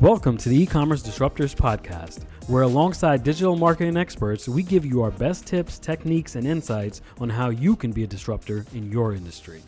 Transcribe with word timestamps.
Welcome 0.00 0.38
to 0.38 0.48
the 0.48 0.62
e-commerce 0.62 1.02
disruptors 1.02 1.54
podcast, 1.54 2.22
where 2.46 2.62
alongside 2.62 3.22
digital 3.22 3.54
marketing 3.54 3.98
experts, 3.98 4.48
we 4.48 4.62
give 4.62 4.86
you 4.86 5.02
our 5.02 5.10
best 5.10 5.46
tips, 5.46 5.78
techniques, 5.78 6.36
and 6.36 6.46
insights 6.46 7.02
on 7.20 7.28
how 7.28 7.50
you 7.50 7.76
can 7.76 7.92
be 7.92 8.04
a 8.04 8.06
disruptor 8.06 8.64
in 8.72 8.90
your 8.90 9.12
industry. 9.12 9.60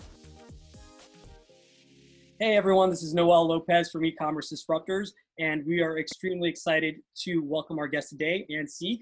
Hey 2.41 2.57
everyone, 2.57 2.89
this 2.89 3.03
is 3.03 3.13
Noel 3.13 3.47
Lopez 3.47 3.91
from 3.91 4.07
e-commerce 4.07 4.51
disruptors, 4.51 5.11
and 5.39 5.67
we 5.67 5.83
are 5.83 5.99
extremely 5.99 6.49
excited 6.49 6.95
to 7.25 7.41
welcome 7.41 7.79
our 7.79 7.87
guest 7.87 8.09
today, 8.09 8.47
Ann 8.57 8.67
Sieg. 8.67 9.01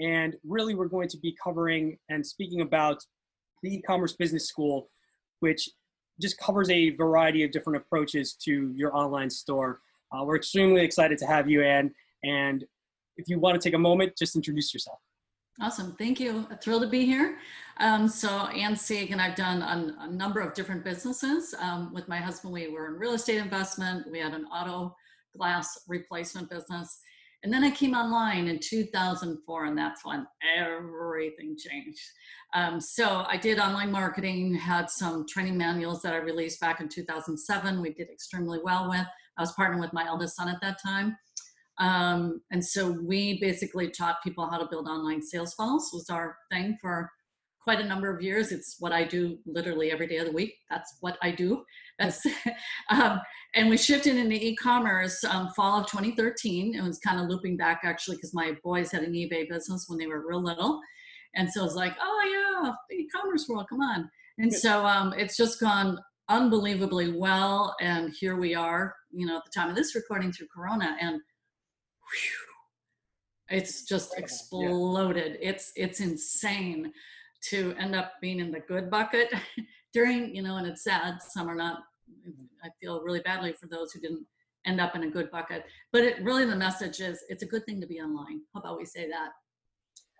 And 0.00 0.34
really, 0.42 0.74
we're 0.74 0.88
going 0.88 1.08
to 1.10 1.18
be 1.18 1.36
covering 1.40 1.96
and 2.08 2.26
speaking 2.26 2.62
about 2.62 3.00
the 3.62 3.76
e-commerce 3.76 4.14
business 4.14 4.48
school, 4.48 4.90
which 5.38 5.68
just 6.20 6.36
covers 6.38 6.68
a 6.68 6.90
variety 6.96 7.44
of 7.44 7.52
different 7.52 7.76
approaches 7.76 8.34
to 8.42 8.72
your 8.74 8.92
online 8.96 9.30
store. 9.30 9.78
Uh, 10.14 10.24
we're 10.24 10.36
extremely 10.36 10.82
excited 10.82 11.18
to 11.18 11.26
have 11.26 11.48
you, 11.48 11.62
Ann. 11.62 11.92
And 12.22 12.64
if 13.16 13.28
you 13.28 13.38
want 13.38 13.60
to 13.60 13.68
take 13.68 13.74
a 13.74 13.78
moment, 13.78 14.16
just 14.16 14.36
introduce 14.36 14.72
yourself. 14.72 14.98
Awesome, 15.60 15.94
thank 15.98 16.18
you. 16.18 16.46
Thrilled 16.60 16.82
to 16.82 16.88
be 16.88 17.06
here. 17.06 17.38
Um, 17.78 18.08
so 18.08 18.28
Ann 18.28 18.76
Sieg 18.76 19.12
and 19.12 19.20
I've 19.20 19.36
done 19.36 19.62
a, 19.62 20.04
a, 20.04 20.10
number 20.10 20.40
of 20.40 20.52
different 20.54 20.84
businesses. 20.84 21.54
Um, 21.60 21.92
with 21.94 22.08
my 22.08 22.18
husband, 22.18 22.52
we 22.52 22.68
were 22.68 22.88
in 22.88 22.94
real 22.94 23.14
estate 23.14 23.38
investment. 23.38 24.10
We 24.10 24.18
had 24.18 24.34
an 24.34 24.46
auto 24.46 24.96
glass 25.36 25.78
replacement 25.86 26.50
business. 26.50 26.98
And 27.44 27.52
then 27.52 27.62
I 27.62 27.70
came 27.70 27.94
online 27.94 28.48
in 28.48 28.58
2004, 28.58 29.64
and 29.66 29.76
that's 29.76 30.04
when 30.04 30.26
everything 30.58 31.56
changed. 31.58 32.00
Um, 32.54 32.80
so 32.80 33.24
I 33.28 33.36
did 33.36 33.58
online 33.58 33.92
marketing, 33.92 34.54
had 34.54 34.88
some 34.88 35.26
training 35.28 35.58
manuals 35.58 36.00
that 36.02 36.14
I 36.14 36.18
released 36.18 36.60
back 36.60 36.80
in 36.80 36.88
2007. 36.88 37.82
We 37.82 37.92
did 37.92 38.08
extremely 38.08 38.60
well 38.64 38.88
with. 38.88 39.06
I 39.38 39.42
was 39.42 39.54
partnering 39.54 39.80
with 39.80 39.92
my 39.92 40.06
eldest 40.06 40.36
son 40.36 40.48
at 40.48 40.60
that 40.62 40.78
time. 40.84 41.16
Um, 41.78 42.40
and 42.52 42.64
so 42.64 42.90
we 42.90 43.40
basically 43.40 43.90
taught 43.90 44.22
people 44.22 44.48
how 44.48 44.58
to 44.58 44.68
build 44.70 44.86
online 44.86 45.22
sales 45.22 45.54
funnels 45.54 45.90
was 45.92 46.08
our 46.08 46.36
thing 46.50 46.78
for 46.80 47.10
quite 47.64 47.80
a 47.80 47.84
number 47.84 48.14
of 48.14 48.22
years. 48.22 48.52
It's 48.52 48.76
what 48.78 48.92
I 48.92 49.04
do 49.04 49.38
literally 49.46 49.90
every 49.90 50.06
day 50.06 50.18
of 50.18 50.26
the 50.26 50.32
week. 50.32 50.54
That's 50.70 50.96
what 51.00 51.16
I 51.22 51.32
do. 51.32 51.64
That's 51.98 52.24
um, 52.90 53.20
and 53.54 53.70
we 53.70 53.76
shifted 53.76 54.16
into 54.16 54.36
e-commerce 54.36 55.24
um, 55.24 55.48
fall 55.56 55.80
of 55.80 55.86
2013. 55.86 56.74
It 56.74 56.82
was 56.82 56.98
kind 56.98 57.20
of 57.20 57.28
looping 57.28 57.56
back 57.56 57.80
actually 57.82 58.16
because 58.16 58.34
my 58.34 58.52
boys 58.62 58.92
had 58.92 59.02
an 59.02 59.14
eBay 59.14 59.48
business 59.48 59.86
when 59.88 59.98
they 59.98 60.06
were 60.06 60.26
real 60.26 60.42
little, 60.42 60.80
and 61.34 61.50
so 61.50 61.60
it 61.60 61.64
was 61.64 61.74
like, 61.74 61.96
oh 62.00 62.62
yeah, 62.62 62.96
e-commerce 62.96 63.46
world, 63.48 63.66
come 63.68 63.80
on. 63.80 64.08
And 64.38 64.52
so 64.52 64.84
um, 64.84 65.14
it's 65.16 65.36
just 65.36 65.60
gone 65.60 65.98
unbelievably 66.28 67.12
well. 67.12 67.74
And 67.80 68.12
here 68.18 68.36
we 68.36 68.54
are, 68.54 68.94
you 69.10 69.26
know, 69.26 69.36
at 69.36 69.44
the 69.44 69.50
time 69.54 69.68
of 69.68 69.76
this 69.76 69.94
recording 69.94 70.32
through 70.32 70.48
Corona, 70.54 70.96
and 71.00 71.14
whew, 71.14 73.56
it's 73.56 73.84
just 73.84 74.18
exploded. 74.18 75.38
Yeah. 75.40 75.50
It's 75.50 75.72
it's 75.76 76.00
insane 76.00 76.92
to 77.50 77.74
end 77.78 77.94
up 77.94 78.12
being 78.20 78.40
in 78.40 78.50
the 78.50 78.60
good 78.60 78.90
bucket 78.90 79.32
during, 79.92 80.34
you 80.34 80.42
know, 80.42 80.56
and 80.56 80.66
it's 80.66 80.82
sad. 80.82 81.22
Some 81.22 81.48
are 81.48 81.54
not. 81.54 81.80
I 82.62 82.68
feel 82.80 83.02
really 83.02 83.20
badly 83.20 83.52
for 83.52 83.66
those 83.66 83.92
who 83.92 84.00
didn't 84.00 84.26
end 84.66 84.80
up 84.80 84.96
in 84.96 85.04
a 85.04 85.10
good 85.10 85.30
bucket. 85.30 85.64
But 85.92 86.04
it 86.04 86.22
really 86.22 86.46
the 86.46 86.56
message 86.56 87.00
is 87.00 87.22
it's 87.28 87.42
a 87.42 87.46
good 87.46 87.64
thing 87.66 87.80
to 87.80 87.86
be 87.86 88.00
online. 88.00 88.40
How 88.54 88.60
about 88.60 88.78
we 88.78 88.84
say 88.84 89.08
that? 89.08 89.30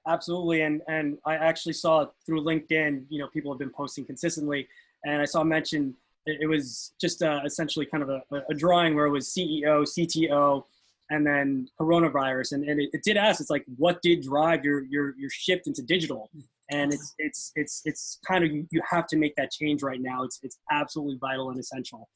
Absolutely, 0.06 0.62
and 0.62 0.82
and 0.86 1.18
I 1.24 1.36
actually 1.36 1.72
saw 1.72 2.06
through 2.26 2.44
LinkedIn. 2.44 3.06
You 3.08 3.20
know, 3.20 3.28
people 3.28 3.52
have 3.52 3.58
been 3.58 3.70
posting 3.70 4.04
consistently 4.04 4.68
and 5.04 5.20
I 5.20 5.24
saw 5.24 5.44
mention 5.44 5.94
it 6.26 6.48
was 6.48 6.94
just 7.00 7.22
uh, 7.22 7.40
essentially 7.44 7.86
kind 7.86 8.02
of 8.02 8.08
a, 8.08 8.22
a, 8.48 8.54
drawing 8.54 8.94
where 8.94 9.06
it 9.06 9.10
was 9.10 9.28
CEO, 9.28 9.82
CTO, 9.82 10.62
and 11.10 11.26
then 11.26 11.68
coronavirus. 11.78 12.52
And, 12.52 12.64
and 12.68 12.80
it, 12.80 12.90
it, 12.94 13.02
did 13.02 13.16
ask, 13.16 13.40
it's 13.40 13.50
like, 13.50 13.64
what 13.76 14.00
did 14.00 14.22
drive 14.22 14.64
your, 14.64 14.84
your, 14.84 15.14
your 15.18 15.28
shift 15.30 15.66
into 15.66 15.82
digital? 15.82 16.30
And 16.70 16.94
it's, 16.94 17.14
it's, 17.18 17.52
it's, 17.56 17.82
it's 17.84 18.18
kind 18.26 18.42
of, 18.42 18.50
you 18.50 18.80
have 18.88 19.06
to 19.08 19.18
make 19.18 19.36
that 19.36 19.50
change 19.50 19.82
right 19.82 20.00
now. 20.00 20.24
It's, 20.24 20.40
it's 20.42 20.58
absolutely 20.70 21.18
vital 21.20 21.50
and 21.50 21.60
essential. 21.60 22.08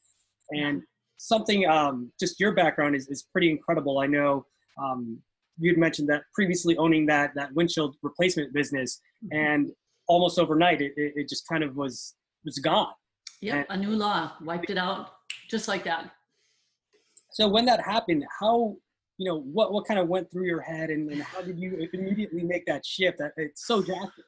And 0.49 0.81
something, 1.17 1.67
um, 1.67 2.11
just 2.19 2.39
your 2.39 2.53
background 2.53 2.95
is, 2.95 3.07
is 3.09 3.27
pretty 3.31 3.51
incredible. 3.51 3.99
I 3.99 4.07
know 4.07 4.47
um, 4.81 5.19
you'd 5.59 5.77
mentioned 5.77 6.09
that 6.09 6.23
previously 6.33 6.75
owning 6.77 7.05
that, 7.05 7.35
that 7.35 7.53
windshield 7.53 7.95
replacement 8.01 8.53
business 8.53 9.01
mm-hmm. 9.23 9.37
and 9.37 9.71
almost 10.07 10.39
overnight, 10.39 10.81
it, 10.81 10.93
it 10.95 11.29
just 11.29 11.47
kind 11.47 11.63
of 11.63 11.75
was 11.75 12.15
was 12.45 12.59
gone. 12.59 12.93
Yeah, 13.41 13.63
a 13.69 13.77
new 13.77 13.91
law 13.91 14.33
wiped 14.41 14.69
it 14.69 14.77
out 14.77 15.11
just 15.49 15.67
like 15.67 15.83
that. 15.85 16.11
So 17.31 17.47
when 17.47 17.65
that 17.65 17.81
happened, 17.81 18.25
how 18.39 18.75
you 19.17 19.25
know 19.29 19.41
what 19.41 19.71
what 19.71 19.85
kind 19.85 19.99
of 19.99 20.07
went 20.07 20.31
through 20.31 20.45
your 20.45 20.61
head, 20.61 20.89
and, 20.89 21.09
and 21.11 21.21
how 21.21 21.41
did 21.41 21.59
you 21.59 21.87
immediately 21.93 22.43
make 22.43 22.65
that 22.65 22.85
shift? 22.85 23.17
That 23.19 23.33
it's 23.37 23.65
so 23.65 23.81
drastic. 23.81 24.25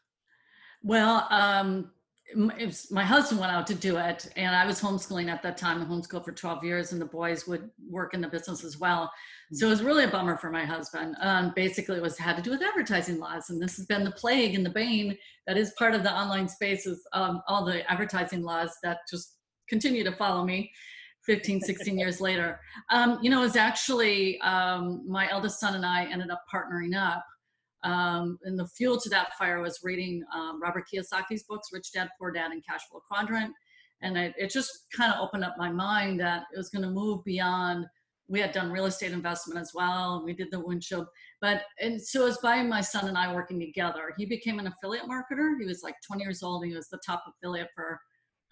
Well, 0.84 1.28
um, 1.30 1.92
my 2.36 3.04
husband 3.04 3.40
went 3.40 3.52
out 3.52 3.68
to 3.68 3.76
do 3.76 3.98
it 3.98 4.30
and 4.36 4.56
i 4.56 4.66
was 4.66 4.82
homeschooling 4.82 5.30
at 5.30 5.42
that 5.42 5.58
time 5.58 5.82
i 5.82 5.86
homeschooled 5.86 6.24
for 6.24 6.32
12 6.32 6.64
years 6.64 6.92
and 6.92 7.02
the 7.02 7.06
boys 7.06 7.48
would 7.48 7.70
work 7.90 8.14
in 8.14 8.22
the 8.22 8.28
business 8.28 8.64
as 8.64 8.80
well. 8.80 9.12
So 9.54 9.68
it 9.68 9.70
was 9.70 9.84
really 9.84 10.06
a 10.06 10.08
bummer 10.08 10.38
for 10.38 10.50
my 10.50 10.64
husband. 10.64 11.16
Um, 11.20 11.52
basically 11.56 11.98
it 11.98 12.02
was 12.02 12.18
had 12.18 12.38
to 12.38 12.42
do 12.42 12.52
with 12.52 12.62
advertising 12.62 13.20
laws 13.20 13.50
and 13.50 13.62
this 13.62 13.76
has 13.78 13.86
been 13.86 14.04
the 14.04 14.12
plague 14.12 14.56
and 14.56 14.66
the 14.66 14.70
bane 14.70 15.18
that 15.48 15.58
is 15.58 15.74
part 15.78 15.94
of 15.94 16.04
the 16.04 16.14
online 16.14 16.48
spaces 16.48 17.02
um, 17.14 17.42
all 17.48 17.66
the 17.66 17.90
advertising 17.92 18.44
laws 18.44 18.78
that 18.84 19.00
just 19.10 19.38
continue 19.68 20.04
to 20.04 20.12
follow 20.12 20.44
me 20.46 20.72
15 21.26 21.62
16 21.62 21.98
years 22.00 22.22
later. 22.22 22.60
Um, 22.90 23.20
you 23.22 23.30
know 23.30 23.40
it 23.40 23.46
was 23.46 23.56
actually 23.56 24.40
um, 24.42 25.04
my 25.08 25.30
eldest 25.30 25.60
son 25.60 25.76
and 25.76 25.86
i 25.86 26.06
ended 26.06 26.30
up 26.30 26.44
partnering 26.54 26.96
up 26.96 27.26
um, 27.84 28.38
and 28.44 28.58
the 28.58 28.68
fuel 28.68 29.00
to 29.00 29.10
that 29.10 29.34
fire 29.38 29.62
was 29.62 29.80
reading 29.84 30.24
um, 30.36 30.62
Robert 30.62 30.86
Kiyosaki's 30.92 31.44
books, 31.44 31.70
Rich 31.74 31.92
Dad, 31.94 32.10
Poor 32.20 32.32
Dad, 32.32 32.52
and 32.52 32.64
Cash 32.66 32.82
Flow 32.90 33.02
Quadrant. 33.08 33.54
And 34.02 34.18
it, 34.18 34.34
it 34.38 34.52
just 34.52 34.86
kind 34.96 35.14
of 35.14 35.20
opened 35.20 35.44
up 35.44 35.56
my 35.58 35.72
mind 35.72 36.20
that 36.20 36.44
it 36.54 36.58
was 36.58 36.70
going 36.70 36.84
to 36.84 36.90
move 36.90 37.24
beyond. 37.24 37.86
We 38.28 38.40
had 38.40 38.52
done 38.52 38.72
real 38.72 38.86
estate 38.86 39.12
investment 39.12 39.60
as 39.60 39.72
well, 39.74 40.18
and 40.18 40.26
we 40.26 40.34
did 40.34 40.52
the 40.52 40.60
windshield. 40.60 41.08
But 41.42 41.64
and 41.80 42.02
so 42.02 42.22
it 42.22 42.26
was 42.26 42.38
by 42.38 42.64
my 42.64 42.82
son 42.82 43.08
and 43.08 43.18
I 43.18 43.34
working 43.34 43.60
together. 43.60 44.14
He 44.18 44.26
became 44.26 44.60
an 44.60 44.68
affiliate 44.68 45.06
marketer. 45.06 45.60
He 45.60 45.66
was 45.66 45.84
like 45.84 45.96
20 46.08 46.24
years 46.24 46.42
old. 46.42 46.66
he 46.66 46.74
was 46.74 46.88
the 46.88 47.00
top 47.06 47.24
affiliate 47.28 47.70
for 47.76 48.00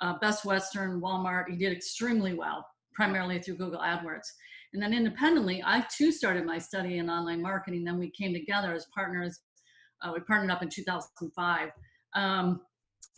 uh, 0.02 0.18
Best 0.20 0.44
Western, 0.44 1.02
Walmart. 1.02 1.50
He 1.50 1.56
did 1.56 1.72
extremely 1.72 2.34
well, 2.34 2.66
primarily 2.94 3.40
through 3.40 3.58
Google 3.58 3.80
AdWords. 3.80 4.28
And 4.74 4.82
then 4.82 4.94
independently, 4.94 5.64
I 5.66 5.86
too 5.96 6.12
started 6.12 6.46
my 6.46 6.60
study 6.60 7.00
in 7.00 7.10
online 7.10 7.42
marketing. 7.42 7.84
Then 7.84 7.98
we 7.98 8.12
came 8.12 8.34
together 8.34 8.74
as 8.74 8.86
partners. 8.94 9.40
Uh, 10.02 10.12
we 10.14 10.20
partnered 10.22 10.52
up 10.52 10.62
in 10.62 10.70
2005. 10.70 11.70
Um, 12.16 12.62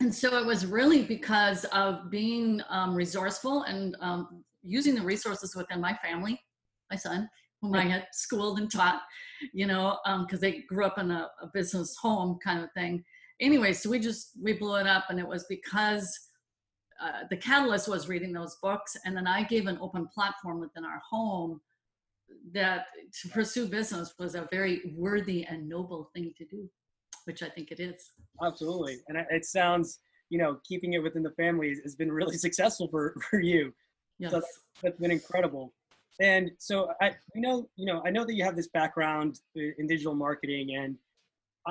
and 0.00 0.14
so 0.14 0.38
it 0.38 0.46
was 0.46 0.66
really 0.66 1.04
because 1.04 1.64
of 1.66 2.10
being 2.10 2.60
um, 2.70 2.94
resourceful 2.94 3.62
and 3.64 3.96
um, 4.00 4.42
using 4.62 4.94
the 4.94 5.02
resources 5.02 5.54
within 5.54 5.80
my 5.80 5.94
family, 6.02 6.40
my 6.90 6.96
son, 6.96 7.28
whom 7.60 7.74
I 7.74 7.84
had 7.84 8.06
schooled 8.12 8.58
and 8.58 8.70
taught, 8.70 9.02
you 9.52 9.66
know, 9.66 9.98
because 10.04 10.38
um, 10.38 10.40
they 10.40 10.64
grew 10.68 10.84
up 10.84 10.98
in 10.98 11.10
a, 11.10 11.28
a 11.40 11.46
business 11.52 11.96
home 12.00 12.38
kind 12.42 12.62
of 12.62 12.72
thing. 12.72 13.04
Anyway, 13.40 13.72
so 13.72 13.90
we 13.90 13.98
just 13.98 14.32
we 14.40 14.54
blew 14.54 14.76
it 14.76 14.86
up, 14.86 15.04
and 15.08 15.18
it 15.18 15.26
was 15.26 15.44
because 15.48 16.18
uh, 17.02 17.24
the 17.30 17.36
catalyst 17.36 17.88
was 17.88 18.08
reading 18.08 18.32
those 18.32 18.56
books 18.56 18.96
and 19.04 19.16
then 19.16 19.26
i 19.26 19.42
gave 19.42 19.66
an 19.66 19.78
open 19.80 20.06
platform 20.06 20.60
within 20.60 20.84
our 20.84 21.00
home 21.08 21.60
that 22.52 22.86
to 23.20 23.28
pursue 23.28 23.66
business 23.66 24.14
was 24.18 24.34
a 24.34 24.48
very 24.50 24.94
worthy 24.96 25.44
and 25.44 25.68
noble 25.68 26.10
thing 26.14 26.32
to 26.36 26.44
do 26.44 26.68
which 27.24 27.42
i 27.42 27.48
think 27.48 27.70
it 27.70 27.80
is. 27.80 28.10
Absolutely. 28.42 28.98
And 29.08 29.18
it 29.30 29.44
sounds 29.44 30.00
you 30.30 30.38
know 30.38 30.58
keeping 30.66 30.94
it 30.94 31.02
within 31.02 31.22
the 31.22 31.30
family 31.32 31.76
has 31.82 31.94
been 31.94 32.10
really 32.10 32.36
successful 32.46 32.88
for 32.88 33.14
for 33.30 33.40
you. 33.40 33.72
Yes. 34.18 34.30
So 34.30 34.36
that's, 34.38 34.60
that's 34.82 35.00
been 35.00 35.10
incredible. 35.10 35.72
And 36.20 36.50
so 36.58 36.92
i 37.00 37.14
you 37.34 37.40
know 37.40 37.68
you 37.76 37.86
know 37.86 38.02
i 38.04 38.10
know 38.10 38.24
that 38.24 38.34
you 38.34 38.44
have 38.44 38.56
this 38.56 38.68
background 38.68 39.40
in 39.54 39.86
digital 39.86 40.14
marketing 40.14 40.76
and 40.76 40.96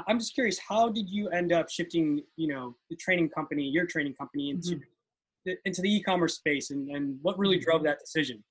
i'm 0.07 0.17
just 0.17 0.33
curious 0.33 0.57
how 0.57 0.89
did 0.89 1.07
you 1.09 1.29
end 1.29 1.53
up 1.53 1.69
shifting 1.69 2.23
you 2.37 2.47
know 2.47 2.75
the 2.89 2.95
training 2.95 3.29
company 3.29 3.63
your 3.63 3.85
training 3.85 4.13
company 4.13 4.49
into 4.49 4.75
mm-hmm 4.75 4.90
into 5.65 5.81
the 5.81 5.93
e-commerce 5.93 6.35
space 6.35 6.71
and, 6.71 6.89
and 6.89 7.17
what 7.21 7.37
really 7.37 7.57
mm-hmm. 7.57 7.63
drove 7.63 7.83
that 7.83 7.99
decision? 7.99 8.43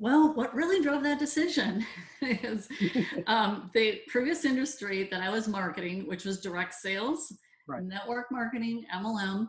Well, 0.00 0.32
what 0.34 0.54
really 0.54 0.80
drove 0.80 1.02
that 1.02 1.18
decision 1.18 1.84
is 2.22 2.68
um, 3.26 3.70
the 3.74 4.00
previous 4.06 4.44
industry 4.44 5.08
that 5.10 5.20
I 5.20 5.30
was 5.30 5.48
marketing, 5.48 6.06
which 6.06 6.24
was 6.24 6.40
direct 6.40 6.74
sales, 6.74 7.32
right. 7.66 7.82
network 7.82 8.26
marketing, 8.30 8.84
MLM. 8.94 9.48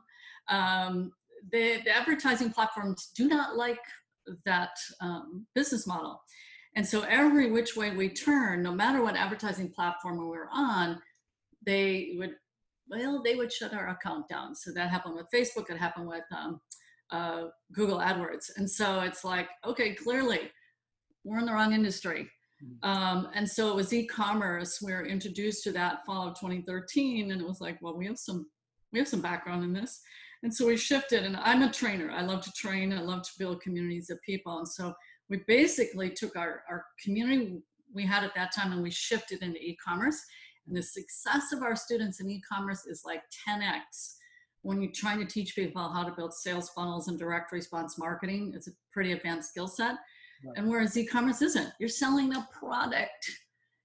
Um, 0.50 1.12
the, 1.52 1.80
the, 1.86 1.96
advertising 1.96 2.52
platforms 2.52 3.12
do 3.16 3.28
not 3.28 3.56
like 3.56 3.80
that 4.46 4.72
um, 5.02 5.46
business 5.54 5.86
model. 5.86 6.22
And 6.76 6.86
so 6.86 7.02
every 7.02 7.52
which 7.52 7.76
way 7.76 7.92
we 7.92 8.10
turn, 8.10 8.64
no 8.64 8.72
matter 8.72 9.04
what 9.04 9.16
advertising 9.16 9.70
platform 9.70 10.18
we 10.18 10.26
were 10.26 10.50
on, 10.52 11.00
they 11.66 12.16
would, 12.18 12.36
well, 12.90 13.22
they 13.24 13.36
would 13.36 13.52
shut 13.52 13.74
our 13.74 13.90
account 13.90 14.28
down. 14.28 14.56
So 14.56 14.72
that 14.74 14.90
happened 14.90 15.16
with 15.16 15.28
Facebook. 15.34 15.70
It 15.70 15.78
happened 15.78 16.08
with 16.08 16.24
um, 16.36 16.60
uh, 17.12 17.46
Google 17.74 18.00
AdWords. 18.00 18.50
And 18.58 18.70
so 18.70 19.02
it's 19.02 19.24
like, 19.24 19.48
okay, 19.66 19.94
clearly 19.94 20.52
we're 21.24 21.40
in 21.40 21.46
the 21.46 21.54
wrong 21.54 21.74
industry. 21.74 22.30
Mhm. 22.64 22.88
Um, 22.88 23.30
and 23.34 23.50
so 23.50 23.70
it 23.70 23.76
was 23.76 23.94
e-commerce. 23.94 24.82
We 24.82 24.92
were 24.92 25.06
introduced 25.06 25.64
to 25.64 25.72
that 25.74 26.06
fall 26.06 26.28
of 26.28 26.40
2013, 26.40 27.32
and 27.32 27.42
it 27.42 27.48
was 27.48 27.62
like, 27.62 27.82
well, 27.82 27.96
we 27.98 28.06
have 28.08 28.20
some 28.20 28.50
we 28.92 28.98
have 28.98 29.08
some 29.08 29.22
background 29.22 29.64
in 29.64 29.72
this, 29.72 30.02
and 30.42 30.52
so 30.54 30.66
we 30.66 30.76
shifted. 30.76 31.24
And 31.24 31.38
I'm 31.38 31.62
a 31.62 31.72
trainer. 31.72 32.10
I 32.12 32.24
love 32.24 32.42
to 32.44 32.52
train. 32.54 32.92
I 32.92 33.02
love 33.02 33.22
to 33.22 33.32
build 33.38 33.62
communities 33.62 34.10
of 34.10 34.20
people. 34.24 34.58
And 34.58 34.68
so 34.68 34.96
we 35.30 35.44
basically 35.48 36.10
took 36.10 36.36
our 36.36 36.64
our 36.70 36.86
community 37.04 37.62
we 37.94 38.06
had 38.06 38.24
at 38.24 38.36
that 38.36 38.54
time 38.54 38.72
and 38.72 38.84
we 38.84 38.92
shifted 38.92 39.42
into 39.42 39.60
e-commerce. 39.60 40.20
And 40.70 40.78
the 40.78 40.84
success 40.84 41.52
of 41.52 41.64
our 41.64 41.76
students 41.76 42.22
in 42.22 42.30
e-commerce 42.30 42.86
is 42.86 43.02
like 43.06 43.24
10x 43.48 44.14
when 44.62 44.82
you're 44.82 44.92
trying 44.94 45.20
to 45.20 45.26
teach 45.26 45.56
people 45.56 45.90
how 45.90 46.04
to 46.04 46.12
build 46.12 46.34
sales 46.34 46.70
funnels 46.70 47.08
and 47.08 47.18
direct 47.18 47.52
response 47.52 47.98
marketing. 47.98 48.54
It's 48.56 48.68
a 48.68 48.72
pretty 48.94 49.14
advanced 49.14 49.50
skill 49.50 49.68
set. 49.68 49.96
Right. 50.46 50.58
And 50.58 50.70
whereas 50.70 50.96
e-commerce 50.96 51.42
isn't, 51.42 51.70
you're 51.80 51.90
selling 51.90 52.34
a 52.36 52.48
product. 52.58 53.30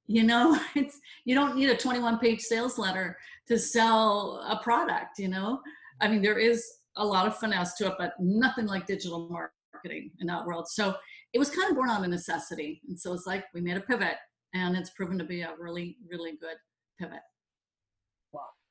You 0.06 0.24
know, 0.24 0.60
it's 0.74 1.00
you 1.24 1.34
don't 1.34 1.56
need 1.56 1.70
a 1.70 1.76
21 1.76 2.18
page 2.18 2.40
sales 2.40 2.78
letter 2.78 3.16
to 3.48 3.58
sell 3.58 4.44
a 4.46 4.62
product, 4.62 5.18
you 5.18 5.28
know. 5.28 5.60
I 6.02 6.08
mean, 6.08 6.20
there 6.20 6.38
is 6.38 6.64
a 6.96 7.04
lot 7.04 7.26
of 7.26 7.38
finesse 7.38 7.74
to 7.78 7.86
it, 7.86 7.94
but 7.98 8.12
nothing 8.20 8.66
like 8.66 8.86
digital 8.86 9.28
marketing 9.30 10.10
in 10.20 10.26
that 10.26 10.44
world. 10.44 10.68
So 10.68 10.94
it 11.32 11.38
was 11.38 11.50
kind 11.50 11.70
of 11.70 11.76
born 11.76 11.88
out 11.88 12.04
of 12.04 12.10
necessity. 12.10 12.82
And 12.88 12.98
so 12.98 13.14
it's 13.14 13.26
like 13.26 13.44
we 13.54 13.60
made 13.60 13.76
a 13.76 13.80
pivot 13.80 14.16
and 14.52 14.76
it's 14.76 14.90
proven 14.90 15.18
to 15.18 15.24
be 15.24 15.40
a 15.42 15.54
really, 15.58 15.96
really 16.08 16.32
good 16.40 16.56
pivot. 16.98 17.20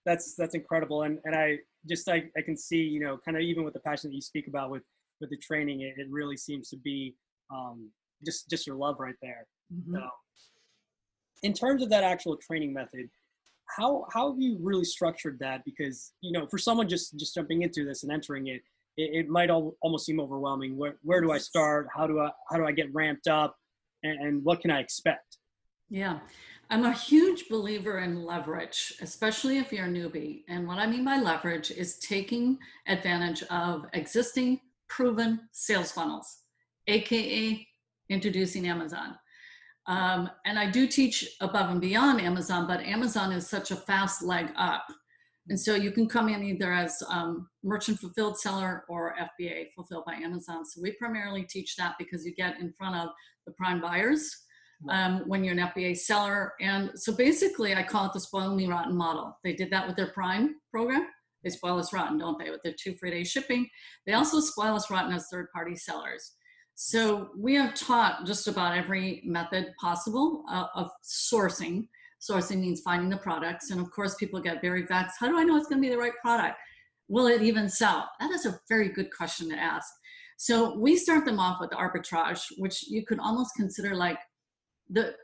that's 0.06 0.36
that's 0.36 0.56
incredible 0.56 1.04
and 1.04 1.20
and 1.26 1.36
i 1.36 1.58
just 1.88 2.08
i, 2.10 2.24
I 2.38 2.42
can 2.42 2.58
see 2.58 2.78
you 2.82 3.00
know 3.00 3.18
kind 3.24 3.38
of 3.38 3.44
even 3.44 3.64
with 3.64 3.74
the 3.74 3.80
passion 3.80 4.10
that 4.10 4.16
you 4.16 4.22
speak 4.22 4.48
about 4.48 4.70
with 4.70 4.84
with 5.22 5.30
the 5.30 5.38
training 5.38 5.82
it, 5.82 5.94
it 5.98 6.08
really 6.10 6.38
seems 6.38 6.70
to 6.70 6.78
be 6.78 7.16
um 7.54 7.90
just 8.26 8.50
just 8.50 8.66
your 8.66 8.78
love 8.78 8.98
right 9.00 9.16
there. 9.22 9.46
Mhm. 9.74 9.94
so 9.94 10.10
in 11.44 11.54
terms 11.54 11.84
of 11.84 11.90
that 11.90 12.04
actual 12.04 12.38
training 12.38 12.74
method 12.74 13.10
how 13.78 14.06
how 14.12 14.32
have 14.32 14.40
you 14.40 14.58
really 14.62 14.84
structured 14.84 15.38
that? 15.40 15.64
Because 15.66 16.14
you 16.22 16.32
know 16.32 16.48
for 16.48 16.58
someone 16.58 16.88
just 16.88 17.18
just 17.18 17.36
jumping 17.36 17.62
into 17.62 17.86
this 17.86 18.04
and 18.04 18.12
entering 18.12 18.48
it 18.48 18.62
it, 18.98 19.26
it 19.26 19.30
might 19.30 19.50
all, 19.50 19.76
almost 19.82 20.06
seem 20.06 20.20
overwhelming. 20.20 20.78
Where 20.78 20.98
where 21.04 21.22
do 21.22 21.32
i 21.32 21.38
start? 21.38 21.88
How 21.96 22.08
do 22.08 22.20
i 22.20 22.30
how 22.50 22.58
do 22.58 22.66
i 22.66 22.72
get 22.72 22.94
ramped 22.94 23.28
up? 23.28 23.56
And, 24.04 24.20
and 24.20 24.44
what 24.44 24.62
can 24.62 24.72
i 24.72 24.80
expect? 24.80 25.38
Yeah, 25.90 26.20
I'm 26.74 26.86
a 26.86 26.92
huge 26.92 27.50
believer 27.50 28.00
in 28.00 28.26
leverage, 28.26 28.96
especially 29.00 29.60
if 29.60 29.72
you're 29.72 29.86
a 29.86 29.90
newbie. 29.90 30.42
And 30.50 30.68
what 30.68 30.80
I 30.80 30.88
mean 30.88 31.06
by 31.06 31.18
leverage 31.18 31.70
is 31.70 32.00
taking 32.00 32.58
advantage 32.88 33.44
of 33.52 33.86
existing 33.94 34.60
proven 34.90 35.42
sales 35.52 35.92
funnels, 35.92 36.40
AKA 36.88 37.68
introducing 38.10 38.68
Amazon. 38.68 39.16
Um, 39.86 40.32
and 40.48 40.58
I 40.58 40.72
do 40.72 40.88
teach 40.88 41.38
above 41.42 41.70
and 41.70 41.80
beyond 41.80 42.20
Amazon, 42.20 42.66
but 42.66 42.80
Amazon 42.80 43.32
is 43.32 43.48
such 43.48 43.70
a 43.70 43.76
fast 43.76 44.24
leg 44.24 44.48
up. 44.58 44.88
And 45.50 45.60
so 45.60 45.76
you 45.76 45.92
can 45.92 46.10
come 46.10 46.28
in 46.28 46.42
either 46.42 46.74
as 46.74 47.04
um, 47.08 47.50
merchant 47.62 48.00
fulfilled 48.00 48.40
seller 48.40 48.84
or 48.90 49.14
FBA 49.40 49.68
fulfilled 49.76 50.06
by 50.08 50.16
Amazon. 50.16 50.66
So 50.66 50.82
we 50.82 50.94
primarily 50.94 51.44
teach 51.44 51.76
that 51.76 51.98
because 52.00 52.26
you 52.26 52.34
get 52.34 52.60
in 52.60 52.74
front 52.74 52.96
of 52.96 53.10
the 53.46 53.54
prime 53.54 53.80
buyers 53.80 54.36
um, 54.90 55.24
when 55.28 55.44
you're 55.44 55.54
an 55.54 55.72
FBA 55.76 55.98
seller. 55.98 56.54
And 56.62 56.92
so 56.96 57.14
basically, 57.14 57.74
I 57.74 57.84
call 57.84 58.06
it 58.06 58.14
the 58.14 58.20
spoil 58.20 58.56
me 58.56 58.68
rotten 58.68 58.96
model. 58.96 59.38
They 59.44 59.54
did 59.54 59.72
that 59.72 59.88
with 59.88 59.96
their 59.96 60.12
Prime 60.12 60.56
program. 60.72 61.08
They 61.44 61.50
spoil 61.50 61.78
us 61.78 61.94
rotten, 61.94 62.18
don't 62.18 62.40
they, 62.40 62.50
with 62.50 62.62
their 62.64 62.76
two 62.82 62.96
free 62.96 63.12
day 63.12 63.24
shipping? 63.24 63.68
They 64.06 64.14
also 64.14 64.40
spoil 64.40 64.76
us 64.76 64.90
rotten 64.90 65.14
as 65.14 65.28
third 65.32 65.48
party 65.54 65.76
sellers. 65.76 66.34
So 66.76 67.30
we 67.38 67.54
have 67.56 67.76
taught 67.76 68.26
just 68.26 68.48
about 68.48 68.78
every 68.78 69.22
method 69.26 69.68
possible 69.80 70.44
uh, 70.50 70.68
of 70.74 70.90
sourcing. 71.04 71.88
Sourcing 72.22 72.62
means 72.62 72.82
finding 72.82 73.10
the 73.10 73.18
products. 73.18 73.70
And 73.70 73.80
of 73.80 73.92
course, 73.92 74.16
people 74.16 74.40
get 74.40 74.62
very 74.62 74.86
vexed. 74.86 75.18
How 75.20 75.28
do 75.28 75.38
I 75.38 75.44
know 75.44 75.58
it's 75.58 75.68
going 75.68 75.82
to 75.82 75.88
be 75.88 75.94
the 75.94 76.00
right 76.00 76.14
product? 76.22 76.58
Will 77.10 77.28
it 77.28 77.42
even 77.42 77.70
sell? 77.70 78.10
That 78.20 78.32
is 78.32 78.46
a 78.46 78.60
very 78.70 78.90
good 78.90 79.10
question 79.16 79.50
to 79.50 79.56
ask. 79.56 79.88
So 80.38 80.78
we 80.78 80.98
start 80.98 81.26
them 81.26 81.40
off 81.40 81.60
with 81.62 81.70
arbitrage, 81.72 82.42
which 82.58 82.88
you 82.88 83.06
could 83.06 83.20
almost 83.20 83.52
consider 83.56 83.96
like 83.96 84.18
the 84.94 85.16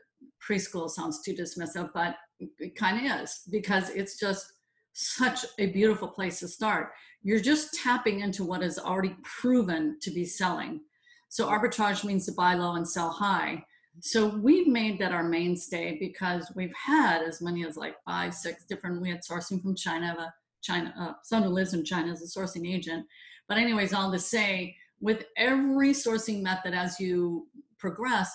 preschool 0.46 0.90
sounds 0.90 1.22
too 1.22 1.34
dismissive, 1.34 1.90
but 1.94 2.16
it 2.58 2.76
kind 2.76 3.06
of 3.06 3.22
is 3.22 3.42
because 3.50 3.90
it's 3.90 4.18
just 4.18 4.44
such 4.92 5.44
a 5.58 5.66
beautiful 5.66 6.08
place 6.08 6.40
to 6.40 6.48
start. 6.48 6.90
You're 7.22 7.40
just 7.40 7.74
tapping 7.74 8.20
into 8.20 8.44
what 8.44 8.62
is 8.62 8.78
already 8.78 9.16
proven 9.22 9.98
to 10.02 10.10
be 10.10 10.24
selling. 10.24 10.80
So 11.28 11.48
arbitrage 11.48 12.04
means 12.04 12.26
to 12.26 12.32
buy 12.32 12.54
low 12.54 12.74
and 12.74 12.88
sell 12.88 13.10
high. 13.10 13.64
So 14.00 14.28
we've 14.36 14.66
made 14.66 14.98
that 15.00 15.12
our 15.12 15.22
mainstay 15.22 15.98
because 16.00 16.50
we've 16.56 16.74
had 16.74 17.22
as 17.22 17.42
many 17.42 17.64
as 17.66 17.76
like 17.76 17.96
five, 18.04 18.34
six 18.34 18.64
different. 18.64 19.00
We 19.00 19.10
had 19.10 19.20
sourcing 19.20 19.62
from 19.62 19.76
China, 19.76 20.16
a 20.18 20.32
China, 20.62 20.94
uh, 20.98 21.12
someone 21.22 21.48
who 21.48 21.54
lives 21.54 21.74
in 21.74 21.84
China 21.84 22.10
as 22.12 22.22
a 22.22 22.38
sourcing 22.38 22.72
agent. 22.72 23.06
But 23.48 23.58
anyways, 23.58 23.92
all 23.92 24.10
to 24.12 24.18
say, 24.18 24.76
with 25.00 25.24
every 25.36 25.90
sourcing 25.90 26.42
method 26.42 26.74
as 26.74 27.00
you 27.00 27.46
progress, 27.78 28.30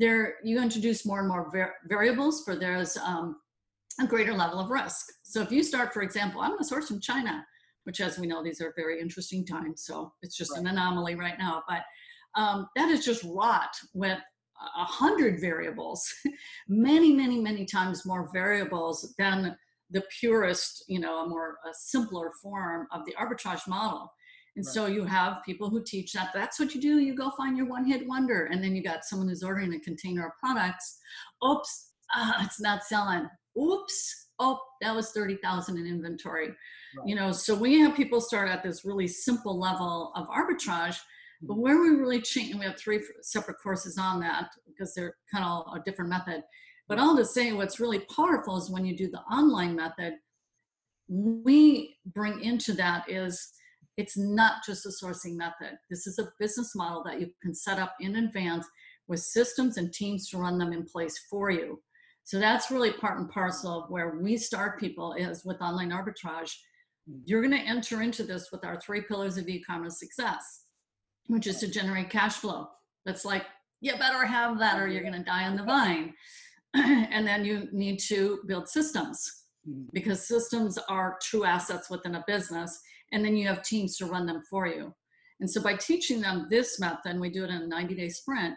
there 0.00 0.36
you 0.42 0.60
introduce 0.60 1.04
more 1.06 1.20
and 1.20 1.28
more 1.28 1.50
var- 1.52 1.74
variables 1.86 2.42
for 2.42 2.56
there's 2.56 2.96
um, 2.96 3.36
a 4.00 4.06
greater 4.06 4.32
level 4.32 4.58
of 4.58 4.70
risk. 4.70 5.06
So 5.22 5.42
if 5.42 5.52
you 5.52 5.62
start, 5.62 5.92
for 5.92 6.02
example, 6.02 6.40
I'm 6.40 6.50
going 6.50 6.58
to 6.58 6.64
source 6.64 6.88
from 6.88 7.00
China, 7.00 7.44
which 7.84 8.00
as 8.00 8.18
we 8.18 8.26
know, 8.26 8.42
these 8.42 8.62
are 8.62 8.72
very 8.76 8.98
interesting 8.98 9.44
times. 9.46 9.84
So 9.84 10.12
it's 10.22 10.36
just 10.36 10.56
an 10.56 10.66
anomaly 10.66 11.16
right 11.16 11.38
now. 11.38 11.62
But 11.68 11.82
um, 12.34 12.66
that 12.76 12.88
is 12.88 13.04
just 13.04 13.24
wrought 13.24 13.74
with 13.92 14.18
a 14.58 14.84
hundred 14.84 15.40
variables, 15.40 16.02
many, 16.68 17.12
many, 17.12 17.38
many 17.38 17.66
times 17.66 18.06
more 18.06 18.30
variables 18.32 19.14
than 19.18 19.54
the 19.90 20.02
purest, 20.18 20.84
you 20.88 20.98
know, 20.98 21.24
a 21.24 21.28
more 21.28 21.58
a 21.68 21.74
simpler 21.74 22.30
form 22.42 22.86
of 22.92 23.04
the 23.04 23.14
arbitrage 23.20 23.66
model. 23.68 24.10
And 24.60 24.66
Right. 24.66 24.74
so 24.74 24.86
you 24.88 25.06
have 25.06 25.42
people 25.46 25.70
who 25.70 25.82
teach 25.82 26.12
that 26.12 26.32
that's 26.34 26.60
what 26.60 26.74
you 26.74 26.82
do. 26.82 26.98
You 26.98 27.14
go 27.14 27.30
find 27.30 27.56
your 27.56 27.64
one 27.64 27.86
hit 27.86 28.06
wonder. 28.06 28.44
And 28.44 28.62
then 28.62 28.76
you 28.76 28.82
got 28.82 29.06
someone 29.06 29.28
who's 29.28 29.42
ordering 29.42 29.72
a 29.72 29.80
container 29.80 30.26
of 30.26 30.36
products. 30.38 30.98
Oops, 31.42 31.92
ah, 32.14 32.44
it's 32.44 32.60
not 32.60 32.84
selling. 32.84 33.26
Oops, 33.58 34.26
oh, 34.38 34.60
that 34.82 34.94
was 34.94 35.12
30,000 35.12 35.78
in 35.78 35.86
inventory. 35.86 36.48
Right. 36.48 37.08
You 37.08 37.14
know, 37.14 37.32
so 37.32 37.54
we 37.54 37.80
have 37.80 37.96
people 37.96 38.20
start 38.20 38.50
at 38.50 38.62
this 38.62 38.84
really 38.84 39.08
simple 39.08 39.58
level 39.58 40.12
of 40.14 40.28
arbitrage. 40.28 40.98
But 41.40 41.56
where 41.56 41.80
we 41.80 41.88
really 41.88 42.20
change, 42.20 42.50
and 42.50 42.60
we 42.60 42.66
have 42.66 42.76
three 42.76 43.02
separate 43.22 43.56
courses 43.62 43.96
on 43.96 44.20
that 44.20 44.50
because 44.66 44.92
they're 44.92 45.14
kind 45.32 45.42
of 45.42 45.74
a 45.74 45.82
different 45.86 46.10
method. 46.10 46.42
But 46.86 46.98
all 46.98 47.16
to 47.16 47.24
say, 47.24 47.54
what's 47.54 47.80
really 47.80 48.00
powerful 48.14 48.58
is 48.58 48.68
when 48.68 48.84
you 48.84 48.94
do 48.94 49.10
the 49.10 49.20
online 49.20 49.74
method, 49.74 50.16
we 51.08 51.96
bring 52.04 52.42
into 52.42 52.74
that 52.74 53.08
is 53.08 53.54
it's 54.00 54.16
not 54.16 54.64
just 54.66 54.86
a 54.86 54.88
sourcing 54.88 55.36
method. 55.36 55.78
This 55.90 56.06
is 56.06 56.18
a 56.18 56.32
business 56.38 56.74
model 56.74 57.02
that 57.04 57.20
you 57.20 57.28
can 57.42 57.54
set 57.54 57.78
up 57.78 57.94
in 58.00 58.16
advance 58.16 58.66
with 59.08 59.20
systems 59.20 59.76
and 59.76 59.92
teams 59.92 60.28
to 60.28 60.38
run 60.38 60.58
them 60.58 60.72
in 60.72 60.84
place 60.84 61.18
for 61.30 61.50
you. 61.50 61.80
So 62.24 62.38
that's 62.38 62.70
really 62.70 62.92
part 62.92 63.18
and 63.18 63.28
parcel 63.28 63.84
of 63.84 63.90
where 63.90 64.18
we 64.22 64.36
start 64.36 64.80
people 64.80 65.12
is 65.14 65.44
with 65.44 65.60
online 65.60 65.90
arbitrage. 65.90 66.52
You're 67.24 67.42
going 67.42 67.58
to 67.58 67.68
enter 67.68 68.02
into 68.02 68.22
this 68.22 68.48
with 68.52 68.64
our 68.64 68.80
three 68.80 69.02
pillars 69.02 69.36
of 69.36 69.48
e-commerce 69.48 69.98
success, 69.98 70.64
which 71.26 71.46
is 71.46 71.58
to 71.60 71.68
generate 71.68 72.08
cash 72.10 72.36
flow. 72.36 72.68
That's 73.04 73.24
like, 73.24 73.44
you 73.80 73.92
better 73.98 74.24
have 74.24 74.58
that 74.60 74.78
or 74.78 74.86
you're 74.88 75.02
going 75.02 75.14
to 75.14 75.24
die 75.24 75.44
on 75.46 75.56
the 75.56 75.64
vine. 75.64 76.14
and 76.74 77.26
then 77.26 77.44
you 77.44 77.68
need 77.72 77.98
to 77.98 78.40
build 78.46 78.68
systems 78.68 79.40
Mhm. 79.68 79.88
because 79.92 80.26
systems 80.26 80.78
are 80.88 81.18
true 81.22 81.44
assets 81.44 81.90
within 81.90 82.14
a 82.14 82.24
business 82.26 82.80
and 83.12 83.24
then 83.24 83.36
you 83.36 83.46
have 83.46 83.62
teams 83.62 83.96
to 83.96 84.06
run 84.06 84.26
them 84.26 84.42
for 84.48 84.66
you 84.66 84.94
and 85.40 85.50
so 85.50 85.62
by 85.62 85.74
teaching 85.74 86.20
them 86.20 86.46
this 86.50 86.78
method 86.78 87.06
and 87.06 87.20
we 87.20 87.30
do 87.30 87.44
it 87.44 87.50
in 87.50 87.62
a 87.62 87.66
90 87.66 87.94
day 87.94 88.08
sprint 88.08 88.54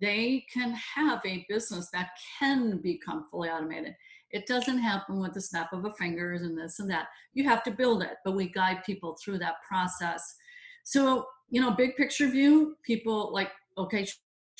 they 0.00 0.44
can 0.52 0.76
have 0.96 1.20
a 1.24 1.44
business 1.48 1.88
that 1.92 2.10
can 2.38 2.78
become 2.78 3.26
fully 3.30 3.48
automated 3.48 3.94
it 4.30 4.46
doesn't 4.46 4.78
happen 4.78 5.18
with 5.20 5.32
the 5.32 5.40
snap 5.40 5.72
of 5.72 5.84
a 5.84 5.92
fingers 5.94 6.42
and 6.42 6.56
this 6.56 6.78
and 6.78 6.90
that 6.90 7.08
you 7.32 7.44
have 7.44 7.62
to 7.62 7.70
build 7.70 8.02
it 8.02 8.16
but 8.24 8.34
we 8.34 8.48
guide 8.48 8.82
people 8.84 9.16
through 9.22 9.38
that 9.38 9.54
process 9.66 10.34
so 10.84 11.26
you 11.48 11.60
know 11.60 11.70
big 11.70 11.96
picture 11.96 12.28
view 12.28 12.76
people 12.84 13.32
like 13.32 13.50
okay 13.78 14.06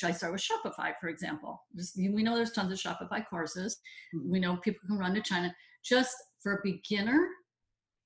should 0.01 0.09
I 0.09 0.13
start 0.13 0.33
with 0.33 0.43
Shopify, 0.43 0.95
for 0.99 1.11
example? 1.11 1.63
Just, 1.77 1.95
we 1.99 2.23
know 2.23 2.35
there's 2.35 2.53
tons 2.53 2.73
of 2.73 2.79
Shopify 2.79 3.23
courses. 3.29 3.81
Hmm. 4.13 4.31
We 4.31 4.41
know 4.41 4.57
people 4.57 4.81
can 4.87 4.99
run 4.99 5.15
to 5.15 5.21
China. 5.21 5.55
Just 5.85 6.17
for 6.43 6.55
a 6.55 6.61
beginner, 6.65 7.29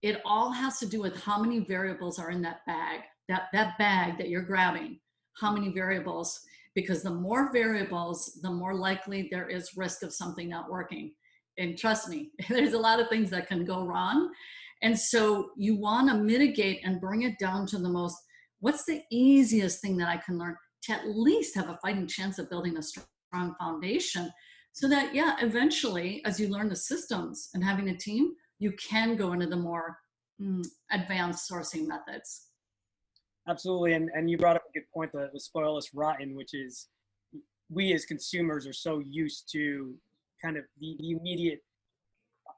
it 0.04 0.20
all 0.25 0.52
has 0.52 0.78
to 0.78 0.87
do 0.87 1.00
with 1.00 1.18
how 1.23 1.40
many 1.40 1.61
variables 1.61 2.18
are 2.18 2.30
in 2.30 2.42
that 2.42 2.61
bag, 2.66 3.00
that, 3.28 3.44
that 3.54 3.78
bag 3.78 4.18
that 4.18 4.28
you're 4.28 4.42
grabbing, 4.42 5.00
how 5.40 5.50
many 5.50 5.73
variables, 5.73 6.38
because 6.75 7.02
the 7.02 7.11
more 7.11 7.50
variables, 7.52 8.38
the 8.42 8.50
more 8.50 8.75
likely 8.75 9.28
there 9.30 9.49
is 9.49 9.76
risk 9.76 10.02
of 10.02 10.12
something 10.12 10.49
not 10.49 10.70
working. 10.70 11.14
And 11.56 11.78
trust 11.78 12.08
me, 12.11 12.30
there's 12.50 12.75
a 12.75 12.78
lot 12.78 13.00
of 13.00 13.08
things 13.08 13.30
that 13.30 13.49
can 13.49 13.64
go 13.64 13.84
wrong. 13.84 14.30
And 14.82 14.99
so 14.99 15.50
you 15.56 15.75
want 15.76 16.11
to 16.11 16.16
mitigate 16.16 16.80
and 16.84 17.00
bring 17.00 17.23
it 17.23 17.38
down 17.38 17.66
to 17.68 17.78
the 17.78 17.88
most, 17.88 18.18
what's 18.61 18.84
the 18.84 19.00
easiest 19.11 19.80
thing 19.80 19.96
that 19.96 20.08
I 20.08 20.18
can 20.18 20.38
learn? 20.38 20.56
to 20.84 20.92
at 20.92 21.08
least 21.08 21.54
have 21.54 21.70
a 21.70 21.78
fighting 21.82 22.06
chance 22.06 22.38
of 22.38 22.50
building 22.50 22.76
a 22.76 22.82
strong 22.82 23.54
foundation 23.58 24.30
so 24.73 24.88
that 24.88 25.14
yeah 25.14 25.37
eventually 25.40 26.23
as 26.25 26.38
you 26.38 26.49
learn 26.49 26.68
the 26.68 26.76
systems 26.76 27.49
and 27.54 27.64
having 27.64 27.88
a 27.88 27.96
team 27.96 28.32
you 28.64 28.73
can 28.73 29.14
go 29.14 29.35
into 29.35 29.47
the 29.47 29.56
more 29.56 29.99
mm, 30.40 30.66
advanced 30.90 31.50
sourcing 31.50 31.87
methods. 31.87 32.47
Absolutely 33.47 33.92
and, 33.92 34.11
and 34.14 34.30
you 34.30 34.38
brought 34.38 34.56
up 34.56 34.62
a 34.71 34.73
good 34.73 34.88
point 34.92 35.12
the, 35.12 35.28
the 35.35 35.38
spoil 35.38 35.76
us 35.76 35.90
rotten 35.92 36.35
which 36.35 36.54
is 36.54 36.88
we 37.68 37.92
as 37.92 38.06
consumers 38.06 38.66
are 38.66 38.73
so 38.73 39.02
used 39.04 39.50
to 39.52 39.94
kind 40.42 40.56
of 40.56 40.64
the, 40.80 40.97
the 40.99 41.11
immediate 41.11 41.62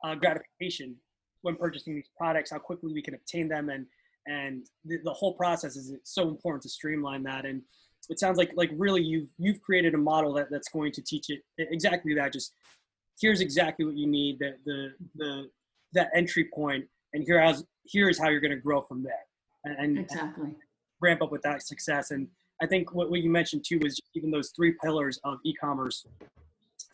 uh, 0.04 0.14
gratification 0.14 0.94
when 1.42 1.56
purchasing 1.56 1.96
these 1.96 2.10
products 2.16 2.52
how 2.52 2.58
quickly 2.58 2.92
we 2.92 3.02
can 3.02 3.14
obtain 3.14 3.48
them 3.48 3.68
and 3.68 3.84
and 4.28 4.66
the, 4.84 4.98
the 5.02 5.12
whole 5.12 5.34
process 5.34 5.74
is 5.74 5.92
so 6.04 6.28
important 6.28 6.62
to 6.62 6.68
streamline 6.68 7.24
that 7.24 7.44
and 7.44 7.62
it 8.10 8.20
sounds 8.20 8.38
like 8.38 8.52
like 8.54 8.70
really 8.76 9.02
you've 9.02 9.28
you've 9.38 9.60
created 9.60 9.92
a 9.94 9.98
model 9.98 10.32
that, 10.32 10.46
that's 10.52 10.68
going 10.68 10.92
to 10.92 11.02
teach 11.02 11.30
it 11.30 11.40
exactly 11.58 12.14
that 12.14 12.32
just 12.32 12.52
here's 13.20 13.40
exactly 13.40 13.84
what 13.84 13.96
you 13.96 14.06
need 14.06 14.38
That 14.38 14.58
the 14.64 14.92
the 15.16 15.50
that 15.92 16.10
entry 16.14 16.48
point 16.52 16.84
and 17.12 17.24
here 17.24 17.40
has 17.40 17.64
here's 17.84 18.18
how 18.18 18.28
you're 18.28 18.40
going 18.40 18.50
to 18.50 18.56
grow 18.56 18.82
from 18.82 19.02
there. 19.02 19.14
And, 19.64 19.98
exactly. 19.98 20.44
and 20.44 20.56
ramp 21.00 21.22
up 21.22 21.32
with 21.32 21.42
that 21.42 21.62
success. 21.62 22.10
And 22.10 22.28
i 22.62 22.66
think 22.66 22.94
what, 22.94 23.10
what 23.10 23.20
you 23.20 23.30
mentioned 23.30 23.64
too 23.66 23.78
was 23.82 24.00
even 24.14 24.30
those 24.30 24.52
three 24.56 24.74
pillars 24.82 25.18
of 25.24 25.38
e-commerce 25.44 26.06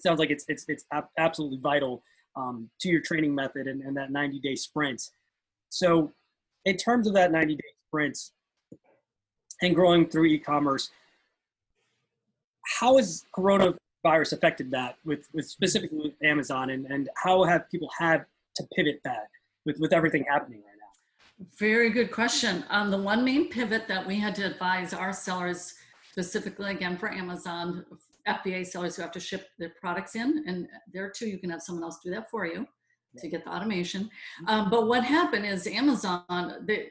sounds 0.00 0.18
like 0.18 0.30
it's 0.30 0.44
it's 0.48 0.64
it's 0.66 0.84
absolutely 1.18 1.58
vital 1.62 2.02
um, 2.34 2.68
to 2.80 2.88
your 2.88 3.00
training 3.00 3.32
method 3.32 3.68
and, 3.68 3.80
and 3.82 3.96
that 3.96 4.10
90 4.10 4.40
day 4.40 4.56
sprint 4.56 5.00
so 5.68 6.12
in 6.64 6.76
terms 6.76 7.06
of 7.06 7.14
that 7.14 7.30
90 7.30 7.54
day 7.54 7.70
sprint 7.86 8.18
and 9.62 9.72
growing 9.76 10.04
through 10.08 10.24
e-commerce 10.24 10.90
how 12.64 12.96
has 12.96 13.24
coronavirus 13.36 14.32
affected 14.32 14.70
that 14.70 14.96
with, 15.04 15.28
with 15.32 15.48
specifically 15.48 15.98
with 15.98 16.14
Amazon? 16.22 16.70
And, 16.70 16.86
and 16.86 17.08
how 17.22 17.44
have 17.44 17.68
people 17.70 17.88
had 17.98 18.24
to 18.56 18.64
pivot 18.76 19.00
that 19.04 19.28
with, 19.64 19.78
with 19.78 19.92
everything 19.92 20.24
happening 20.28 20.60
right 20.60 20.76
now? 20.78 21.46
Very 21.58 21.90
good 21.90 22.10
question. 22.10 22.64
Um, 22.70 22.90
the 22.90 22.98
one 22.98 23.24
main 23.24 23.48
pivot 23.48 23.88
that 23.88 24.06
we 24.06 24.18
had 24.18 24.34
to 24.36 24.42
advise 24.44 24.92
our 24.92 25.12
sellers, 25.12 25.74
specifically 26.10 26.70
again 26.70 26.96
for 26.96 27.10
Amazon, 27.10 27.84
FBA 28.28 28.66
sellers 28.66 28.96
who 28.96 29.02
have 29.02 29.12
to 29.12 29.20
ship 29.20 29.48
their 29.58 29.72
products 29.80 30.14
in, 30.14 30.44
and 30.46 30.68
there 30.92 31.10
too, 31.10 31.28
you 31.28 31.38
can 31.38 31.50
have 31.50 31.62
someone 31.62 31.84
else 31.84 31.98
do 32.04 32.10
that 32.10 32.30
for 32.30 32.46
you 32.46 32.66
to 33.18 33.28
get 33.28 33.44
the 33.44 33.50
automation. 33.50 34.04
Mm-hmm. 34.04 34.48
Um, 34.48 34.70
but 34.70 34.86
what 34.86 35.04
happened 35.04 35.44
is 35.44 35.66
Amazon, 35.66 36.64
they, 36.66 36.88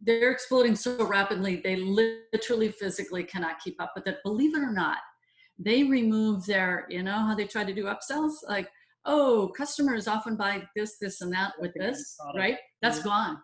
they're 0.00 0.30
exploding 0.30 0.74
so 0.74 1.04
rapidly 1.06 1.60
they 1.62 1.76
literally 1.76 2.70
physically 2.70 3.22
cannot 3.22 3.60
keep 3.60 3.80
up 3.80 3.92
with 3.94 4.06
it 4.06 4.18
believe 4.24 4.54
it 4.54 4.60
or 4.60 4.72
not 4.72 4.98
they 5.58 5.84
remove 5.84 6.44
their 6.46 6.86
you 6.88 7.02
know 7.02 7.12
how 7.12 7.34
they 7.34 7.44
try 7.44 7.64
to 7.64 7.74
do 7.74 7.84
upsells 7.84 8.32
like 8.48 8.68
oh 9.06 9.50
customers 9.56 10.08
often 10.08 10.36
buy 10.36 10.62
this 10.76 10.96
this 11.00 11.20
and 11.20 11.32
that 11.32 11.52
with 11.60 11.72
this 11.74 12.16
right 12.36 12.56
that's 12.82 12.98
mm-hmm. 12.98 13.08
gone 13.08 13.38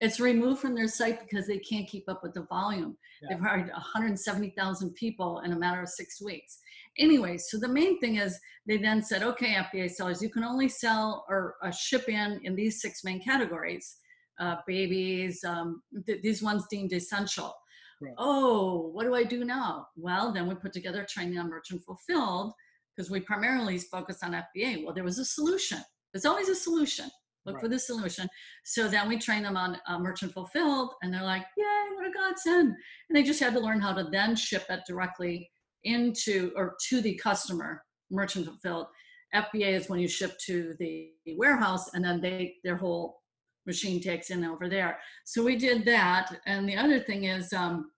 it's 0.00 0.20
removed 0.20 0.60
from 0.60 0.74
their 0.74 0.88
site 0.88 1.20
because 1.20 1.46
they 1.46 1.58
can't 1.58 1.88
keep 1.88 2.04
up 2.08 2.20
with 2.22 2.34
the 2.34 2.46
volume 2.50 2.96
yeah. 3.22 3.28
they've 3.30 3.44
hired 3.44 3.68
170000 3.68 4.94
people 4.94 5.40
in 5.44 5.52
a 5.52 5.58
matter 5.58 5.82
of 5.82 5.88
six 5.88 6.22
weeks 6.22 6.58
anyway 6.98 7.36
so 7.36 7.58
the 7.58 7.68
main 7.68 7.98
thing 8.00 8.16
is 8.16 8.38
they 8.66 8.76
then 8.76 9.02
said 9.02 9.22
okay 9.22 9.54
fba 9.54 9.90
sellers 9.90 10.22
you 10.22 10.30
can 10.30 10.44
only 10.44 10.68
sell 10.68 11.24
or 11.28 11.56
uh, 11.62 11.70
ship 11.70 12.08
in 12.08 12.40
in 12.44 12.54
these 12.54 12.80
six 12.80 13.04
main 13.04 13.22
categories 13.22 13.98
uh, 14.40 14.56
babies, 14.66 15.42
um, 15.44 15.82
th- 16.06 16.22
these 16.22 16.42
ones 16.42 16.64
deemed 16.70 16.92
essential. 16.92 17.54
Right. 18.00 18.14
Oh, 18.18 18.90
what 18.92 19.04
do 19.04 19.14
I 19.14 19.24
do 19.24 19.44
now? 19.44 19.86
Well, 19.96 20.32
then 20.32 20.48
we 20.48 20.54
put 20.54 20.72
together 20.72 21.06
training 21.08 21.38
on 21.38 21.48
merchant 21.48 21.82
fulfilled 21.84 22.52
because 22.94 23.10
we 23.10 23.20
primarily 23.20 23.78
focus 23.78 24.18
on 24.22 24.32
FBA. 24.32 24.84
Well, 24.84 24.94
there 24.94 25.04
was 25.04 25.18
a 25.18 25.24
solution. 25.24 25.78
There's 26.12 26.24
always 26.24 26.48
a 26.48 26.54
solution. 26.54 27.06
Look 27.46 27.56
right. 27.56 27.62
for 27.62 27.68
the 27.68 27.78
solution. 27.78 28.26
So 28.64 28.88
then 28.88 29.08
we 29.08 29.18
train 29.18 29.42
them 29.42 29.56
on 29.56 29.78
uh, 29.86 29.98
merchant 29.98 30.32
fulfilled, 30.32 30.94
and 31.02 31.12
they're 31.12 31.22
like, 31.22 31.44
"Yay, 31.58 31.94
what 31.94 32.06
a 32.06 32.12
godsend!" 32.12 32.68
And 32.68 33.16
they 33.16 33.22
just 33.22 33.40
had 33.40 33.52
to 33.54 33.60
learn 33.60 33.80
how 33.80 33.92
to 33.92 34.04
then 34.10 34.34
ship 34.34 34.64
it 34.70 34.80
directly 34.88 35.50
into 35.82 36.52
or 36.56 36.76
to 36.88 37.02
the 37.02 37.16
customer, 37.16 37.82
merchant 38.10 38.46
fulfilled. 38.46 38.86
FBA 39.34 39.74
is 39.74 39.88
when 39.90 40.00
you 40.00 40.08
ship 40.08 40.38
to 40.46 40.74
the 40.78 41.10
warehouse, 41.36 41.92
and 41.92 42.02
then 42.02 42.20
they 42.20 42.54
their 42.64 42.76
whole 42.76 43.20
machine 43.66 44.00
takes 44.00 44.30
in 44.30 44.44
over 44.44 44.68
there. 44.68 44.98
So 45.24 45.42
we 45.42 45.56
did 45.56 45.84
that. 45.86 46.36
And 46.46 46.68
the 46.68 46.76
other 46.76 47.00
thing 47.00 47.24
is 47.24 47.52
um, 47.52 47.90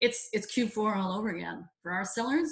it's, 0.00 0.28
it's 0.32 0.54
Q4 0.54 0.96
all 0.96 1.18
over 1.18 1.30
again 1.30 1.68
for 1.82 1.92
our 1.92 2.04
sellers. 2.04 2.48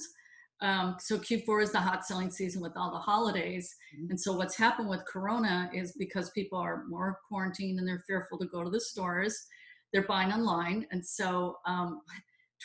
Um, 0.62 0.96
so 1.00 1.18
Q4 1.18 1.62
is 1.64 1.72
the 1.72 1.80
hot 1.80 2.06
selling 2.06 2.30
season 2.30 2.62
with 2.62 2.72
all 2.76 2.92
the 2.92 2.98
holidays. 2.98 3.74
Mm-hmm. 3.94 4.10
And 4.10 4.20
so 4.20 4.32
what's 4.32 4.56
happened 4.56 4.88
with 4.88 5.04
Corona 5.04 5.68
is 5.74 5.92
because 5.98 6.30
people 6.30 6.58
are 6.58 6.84
more 6.88 7.18
quarantined 7.28 7.78
and 7.78 7.86
they're 7.86 8.04
fearful 8.06 8.38
to 8.38 8.46
go 8.46 8.62
to 8.62 8.70
the 8.70 8.80
stores, 8.80 9.46
they're 9.92 10.06
buying 10.06 10.32
online. 10.32 10.86
And 10.92 11.04
so 11.04 11.56
um, 11.66 12.00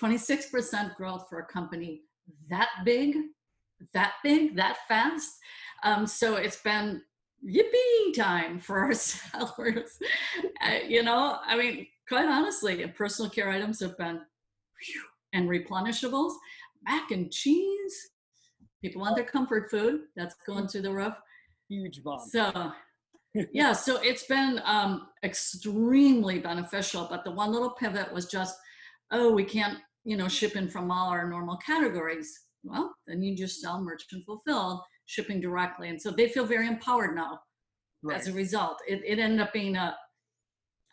26% 0.02 0.96
growth 0.96 1.26
for 1.28 1.40
a 1.40 1.46
company 1.46 2.04
that 2.50 2.70
big, 2.86 3.16
that 3.94 4.14
big, 4.24 4.56
that 4.56 4.78
fast. 4.88 5.32
Um, 5.84 6.06
so 6.06 6.36
it's 6.36 6.62
been 6.62 7.02
yippee 7.46 8.16
time 8.16 8.60
for 8.60 8.80
our 8.80 8.94
sellers. 8.94 9.98
uh, 10.62 10.80
you 10.88 11.04
know, 11.04 11.40
I 11.46 11.58
mean, 11.58 11.88
quite 12.08 12.28
honestly, 12.28 12.86
personal 12.96 13.32
care 13.32 13.50
items 13.50 13.80
have 13.80 13.98
been 13.98 14.22
and 15.34 15.50
replenishables, 15.50 16.34
mac 16.84 17.12
and 17.12 17.32
cheese. 17.32 18.10
People 18.82 19.02
want 19.02 19.16
their 19.16 19.26
comfort 19.26 19.70
food. 19.72 20.02
That's 20.16 20.36
going 20.46 20.68
through 20.68 20.84
the 20.84 20.94
roof. 20.94 21.14
Huge 21.70 22.04
bomb. 22.04 22.20
So, 22.30 22.72
yeah, 23.52 23.74
so 23.74 23.98
it's 24.02 24.26
been 24.26 24.62
um, 24.66 25.08
extremely 25.24 26.40
beneficial. 26.40 27.08
But 27.10 27.24
the 27.24 27.32
one 27.32 27.52
little 27.52 27.72
pivot 27.72 28.12
was 28.14 28.28
just, 28.28 28.56
oh, 29.12 29.32
we 29.32 29.44
can't, 29.44 29.80
you 30.06 30.16
know, 30.16 30.28
ship 30.28 30.56
in 30.56 30.70
from 30.70 30.92
all 30.92 31.10
our 31.10 31.28
normal 31.30 31.58
categories. 31.58 32.32
Well, 32.64 32.94
then 33.08 33.22
you 33.22 33.36
just 33.36 33.62
sell 33.62 33.82
merchant 33.82 34.26
fulfilled 34.26 34.82
shipping 35.06 35.40
directly. 35.42 35.90
And 35.90 36.02
so 36.02 36.12
they 36.12 36.28
feel 36.28 36.46
very 36.46 36.68
empowered 36.68 37.16
now 37.16 37.40
right. 38.04 38.20
as 38.20 38.28
a 38.28 38.34
result. 38.34 38.78
It, 38.88 39.02
it 39.06 39.20
ended 39.20 39.40
up 39.40 39.54
being 39.54 39.76
a, 39.76 39.96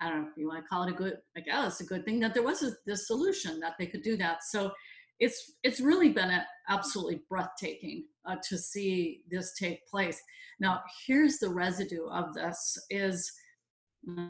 I 0.01 0.09
don't 0.09 0.23
know 0.23 0.29
if 0.29 0.37
you 0.37 0.49
want 0.49 0.63
to 0.63 0.69
call 0.69 0.85
it 0.85 0.93
a 0.93 0.97
good, 0.97 1.19
I 1.37 1.41
guess, 1.41 1.81
a 1.81 1.85
good 1.85 2.05
thing 2.05 2.21
that 2.21 2.35
there 2.35 2.43
was 2.43 2.63
a, 2.63 2.73
this 2.87 3.07
solution 3.07 3.61
that 3.61 3.75
they 3.79 3.87
could 3.87 4.03
do 4.03 4.17
that. 4.19 4.45
So 4.45 4.73
it's 5.25 5.53
it's 5.63 5.81
really 5.81 6.11
been 6.11 6.31
a, 6.31 6.47
absolutely 6.69 7.23
breathtaking 7.29 8.05
uh, 8.27 8.37
to 8.47 8.59
see 8.59 9.23
this 9.31 9.55
take 9.59 9.87
place. 9.87 10.21
Now, 10.61 10.83
here's 11.07 11.39
the 11.39 11.49
residue 11.49 12.07
of 12.09 12.35
this 12.35 12.79
is 12.91 13.33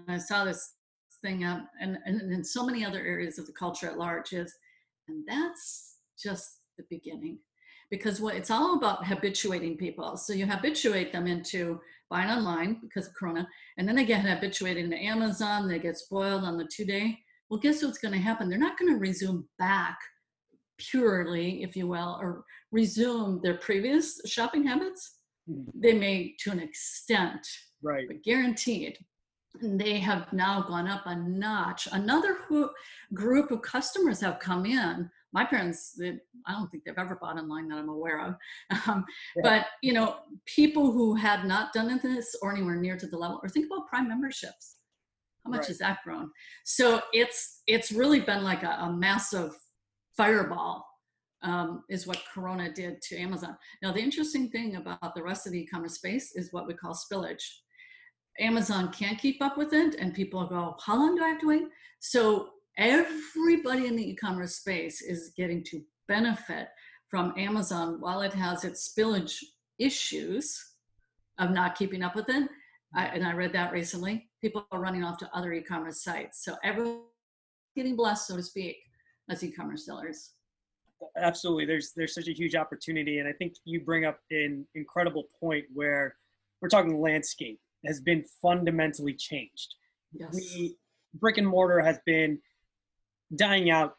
I 0.08 0.18
saw 0.18 0.44
this 0.44 0.74
thing 1.20 1.44
up 1.44 1.66
and, 1.80 1.98
and 2.06 2.32
in 2.32 2.44
so 2.44 2.64
many 2.64 2.84
other 2.84 3.00
areas 3.00 3.38
of 3.38 3.46
the 3.46 3.52
culture 3.52 3.88
at 3.88 3.98
large 3.98 4.32
is, 4.32 4.54
and 5.08 5.24
that's 5.26 5.96
just 6.22 6.60
the 6.78 6.84
beginning 6.90 7.38
because 7.90 8.20
what 8.20 8.36
it's 8.36 8.50
all 8.50 8.76
about 8.76 9.04
habituating 9.04 9.76
people. 9.76 10.16
So 10.16 10.32
you 10.32 10.46
habituate 10.46 11.12
them 11.12 11.26
into 11.26 11.80
buying 12.08 12.30
online 12.30 12.78
because 12.80 13.08
of 13.08 13.14
Corona, 13.14 13.46
and 13.78 13.86
then 13.86 13.96
they 13.96 14.04
get 14.04 14.24
habituated 14.24 14.92
Amazon. 14.92 15.68
They 15.68 15.78
get 15.80 15.98
spoiled 15.98 16.44
on 16.44 16.56
the 16.56 16.68
two 16.72 16.84
day. 16.84 17.18
Well, 17.50 17.60
guess 17.60 17.82
what's 17.82 17.98
going 17.98 18.14
to 18.14 18.20
happen? 18.20 18.48
They're 18.48 18.58
not 18.58 18.78
going 18.78 18.92
to 18.92 18.98
resume 18.98 19.46
back 19.58 19.98
purely, 20.78 21.62
if 21.62 21.76
you 21.76 21.86
will, 21.86 22.18
or 22.20 22.44
resume 22.72 23.40
their 23.42 23.56
previous 23.56 24.20
shopping 24.26 24.66
habits. 24.66 25.18
Mm-hmm. 25.50 25.80
They 25.80 25.92
may 25.92 26.34
to 26.40 26.50
an 26.50 26.60
extent, 26.60 27.46
right? 27.82 28.06
But 28.06 28.22
guaranteed, 28.22 28.98
they 29.62 29.98
have 30.00 30.32
now 30.32 30.62
gone 30.62 30.88
up 30.88 31.02
a 31.06 31.16
notch. 31.16 31.86
Another 31.92 32.38
who, 32.48 32.70
group 33.12 33.50
of 33.50 33.62
customers 33.62 34.20
have 34.20 34.38
come 34.38 34.66
in 34.66 35.10
my 35.34 35.44
parents 35.44 35.94
they, 35.98 36.16
i 36.46 36.52
don't 36.52 36.70
think 36.70 36.84
they've 36.84 36.94
ever 36.96 37.18
bought 37.20 37.36
online 37.36 37.68
that 37.68 37.76
i'm 37.76 37.90
aware 37.90 38.20
of 38.20 38.36
um, 38.86 39.04
yeah. 39.36 39.42
but 39.42 39.66
you 39.82 39.92
know 39.92 40.16
people 40.46 40.92
who 40.92 41.14
had 41.14 41.44
not 41.44 41.72
done 41.74 42.00
this 42.02 42.34
or 42.40 42.52
anywhere 42.52 42.76
near 42.76 42.96
to 42.96 43.06
the 43.06 43.18
level 43.18 43.40
or 43.42 43.48
think 43.48 43.66
about 43.66 43.86
prime 43.86 44.08
memberships 44.08 44.76
how 45.44 45.50
much 45.50 45.60
right. 45.60 45.68
has 45.68 45.78
that 45.78 45.98
grown 46.04 46.30
so 46.64 47.02
it's 47.12 47.62
it's 47.66 47.92
really 47.92 48.20
been 48.20 48.42
like 48.42 48.62
a, 48.62 48.78
a 48.80 48.92
massive 48.92 49.54
fireball 50.16 50.84
um, 51.42 51.82
is 51.90 52.06
what 52.06 52.22
corona 52.32 52.72
did 52.72 53.00
to 53.02 53.16
amazon 53.16 53.56
now 53.82 53.92
the 53.92 54.00
interesting 54.00 54.50
thing 54.50 54.76
about 54.76 55.14
the 55.14 55.22
rest 55.22 55.46
of 55.46 55.52
the 55.52 55.60
e-commerce 55.60 55.94
space 55.94 56.32
is 56.34 56.52
what 56.52 56.66
we 56.66 56.74
call 56.74 56.94
spillage 56.94 57.44
amazon 58.40 58.90
can't 58.92 59.18
keep 59.18 59.42
up 59.42 59.56
with 59.56 59.72
it 59.72 59.94
and 59.96 60.14
people 60.14 60.46
go 60.46 60.76
how 60.84 60.96
long 60.96 61.14
do 61.16 61.22
i 61.22 61.28
have 61.28 61.40
to 61.40 61.48
wait 61.48 61.64
so 62.00 62.48
everybody 62.78 63.86
in 63.86 63.96
the 63.96 64.10
e-commerce 64.10 64.56
space 64.56 65.00
is 65.02 65.32
getting 65.36 65.62
to 65.64 65.80
benefit 66.08 66.68
from 67.08 67.32
Amazon 67.36 68.00
while 68.00 68.22
it 68.22 68.32
has 68.32 68.64
its 68.64 68.92
spillage 68.92 69.36
issues 69.78 70.60
of 71.38 71.50
not 71.50 71.76
keeping 71.76 72.02
up 72.02 72.16
with 72.16 72.28
it. 72.28 72.48
I, 72.94 73.06
and 73.06 73.24
I 73.24 73.32
read 73.32 73.52
that 73.52 73.72
recently. 73.72 74.28
People 74.40 74.66
are 74.72 74.80
running 74.80 75.04
off 75.04 75.18
to 75.18 75.30
other 75.32 75.52
e-commerce 75.52 76.02
sites. 76.02 76.44
So 76.44 76.56
everyone's 76.62 77.02
getting 77.76 77.96
blessed, 77.96 78.28
so 78.28 78.36
to 78.36 78.42
speak, 78.42 78.76
as 79.28 79.42
e-commerce 79.42 79.86
sellers. 79.86 80.32
absolutely 81.16 81.64
there's 81.64 81.92
there's 81.96 82.14
such 82.14 82.28
a 82.28 82.32
huge 82.32 82.54
opportunity 82.54 83.18
and 83.18 83.28
i 83.28 83.32
think 83.32 83.54
you 83.64 83.80
bring 83.80 84.04
up 84.04 84.18
an 84.30 84.66
incredible 84.74 85.24
point 85.40 85.64
where 85.72 86.16
we're 86.60 86.68
talking 86.68 87.00
landscape 87.00 87.60
has 87.86 88.00
been 88.00 88.24
fundamentally 88.40 89.14
changed 89.14 89.74
Yes. 90.12 90.32
we 90.32 90.76
brick 91.14 91.38
and 91.38 91.46
mortar 91.46 91.80
has 91.80 91.98
been 92.06 92.38
dying 93.34 93.70
out 93.70 93.96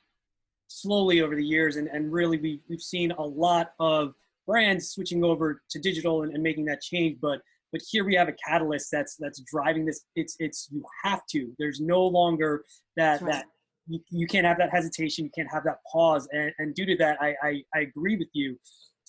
slowly 0.67 1.21
over 1.21 1.35
the 1.35 1.45
years 1.45 1.75
and, 1.75 1.87
and 1.89 2.11
really 2.11 2.37
we, 2.37 2.61
we've 2.69 2.81
seen 2.81 3.11
a 3.11 3.21
lot 3.21 3.73
of 3.79 4.13
brands 4.47 4.89
switching 4.89 5.23
over 5.23 5.61
to 5.69 5.79
digital 5.79 6.23
and, 6.23 6.33
and 6.33 6.41
making 6.41 6.65
that 6.65 6.81
change 6.81 7.17
but 7.21 7.41
but 7.71 7.81
here 7.89 8.05
we 8.05 8.15
have 8.15 8.29
a 8.29 8.35
catalyst 8.47 8.89
that's 8.91 9.15
that's 9.17 9.41
driving 9.41 9.85
this 9.85 10.05
it's 10.15 10.35
it's 10.39 10.69
you 10.71 10.83
have 11.03 11.25
to 11.27 11.51
there's 11.59 11.79
no 11.79 12.05
longer 12.05 12.63
that 12.95 13.21
right. 13.21 13.31
that 13.31 13.45
you, 13.87 13.99
you 14.09 14.27
can't 14.27 14.45
have 14.45 14.57
that 14.57 14.69
hesitation 14.71 15.25
you 15.25 15.31
can't 15.35 15.51
have 15.51 15.63
that 15.63 15.77
pause. 15.91 16.27
And, 16.31 16.51
and 16.59 16.75
due 16.75 16.85
to 16.85 16.95
that 16.97 17.17
I, 17.21 17.35
I 17.43 17.63
i 17.75 17.79
agree 17.81 18.17
with 18.17 18.29
you. 18.33 18.57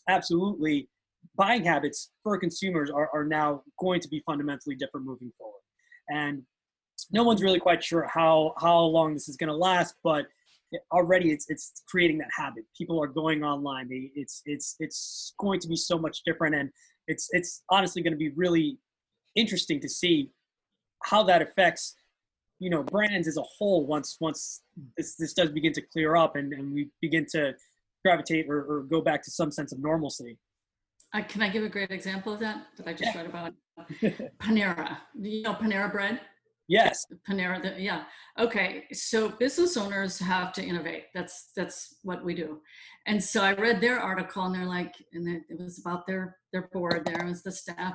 Absolutely 0.09 0.89
buying 1.37 1.65
habits 1.65 2.13
for 2.23 2.39
consumers 2.39 2.91
are, 2.91 3.11
are 3.13 3.25
now 3.25 3.63
going 3.81 4.01
to 4.01 4.09
be 4.09 4.23
fundamentally 4.25 4.77
different 4.77 5.07
moving 5.07 5.33
forward. 5.39 5.61
And 6.09 6.43
no 7.11 7.25
one's 7.25 7.43
really 7.43 7.61
quite 7.61 7.83
sure 7.83 8.09
how 8.13 8.55
how 8.59 8.81
long 8.81 9.15
this 9.15 9.29
is 9.29 9.37
going 9.37 9.49
to 9.49 9.57
last 9.57 9.95
but 10.03 10.27
already 10.93 11.31
it's 11.31 11.47
it's 11.49 11.83
creating 11.89 12.19
that 12.19 12.29
habit. 12.37 12.65
People 12.77 13.03
are 13.03 13.07
going 13.07 13.45
online. 13.45 13.89
They, 13.89 14.11
it's 14.15 14.43
it's 14.47 14.77
it's 14.79 15.35
going 15.39 15.61
to 15.61 15.69
be 15.69 15.77
so 15.77 15.99
much 15.99 16.23
different. 16.25 16.55
And 16.55 16.71
it's 17.07 17.29
it's 17.33 17.63
honestly 17.71 18.03
going 18.03 18.13
to 18.13 18.19
be 18.19 18.31
really 18.31 18.79
interesting 19.35 19.81
to 19.81 19.89
see 19.89 20.31
how 21.05 21.23
that 21.25 21.43
affects 21.43 21.95
you 22.59 22.71
know 22.71 22.83
brands 22.83 23.29
as 23.29 23.37
a 23.37 23.43
whole 23.43 23.87
once 23.87 24.17
once 24.21 24.63
this 24.97 25.17
this 25.17 25.33
does 25.33 25.51
begin 25.51 25.73
to 25.73 25.83
clear 25.93 26.17
up 26.17 26.37
and, 26.37 26.53
and 26.53 26.73
we 26.73 26.89
begin 27.01 27.27
to 27.31 27.55
gravitate 28.05 28.47
or, 28.49 28.63
or 28.65 28.83
go 28.83 29.01
back 29.01 29.23
to 29.23 29.31
some 29.31 29.51
sense 29.51 29.73
of 29.73 29.79
normalcy 29.79 30.39
I, 31.13 31.23
can 31.23 31.41
I 31.41 31.49
give 31.49 31.63
a 31.65 31.69
great 31.69 31.91
example 31.91 32.35
of 32.35 32.41
that 32.41 32.67
that 32.77 32.89
I 32.89 32.93
just 32.93 33.15
read 33.15 33.27
about? 33.27 33.55
Panera. 34.43 34.99
You 35.19 35.43
know 35.43 35.55
Panera 35.55 35.91
bread? 35.91 36.21
yes 36.69 37.07
Panera, 37.29 37.63
the, 37.63 37.81
yeah. 37.81 38.05
Okay, 38.39 38.85
so 38.93 39.29
business 39.29 39.77
owners 39.77 40.19
have 40.19 40.53
to 40.55 40.63
innovate. 40.63 41.05
That's 41.15 41.51
that's 41.57 41.97
what 42.03 42.25
we 42.25 42.35
do. 42.35 42.61
And 43.07 43.23
so 43.23 43.43
I 43.43 43.53
read 43.53 43.81
their 43.81 44.01
article, 44.01 44.45
and 44.45 44.55
they're 44.55 44.67
like, 44.67 44.95
and 45.13 45.29
it, 45.29 45.43
it 45.49 45.61
was 45.61 45.79
about 45.79 46.07
their 46.07 46.37
their 46.53 46.69
board. 46.73 47.07
There 47.07 47.25
was 47.25 47.43
the 47.43 47.53
staff, 47.53 47.95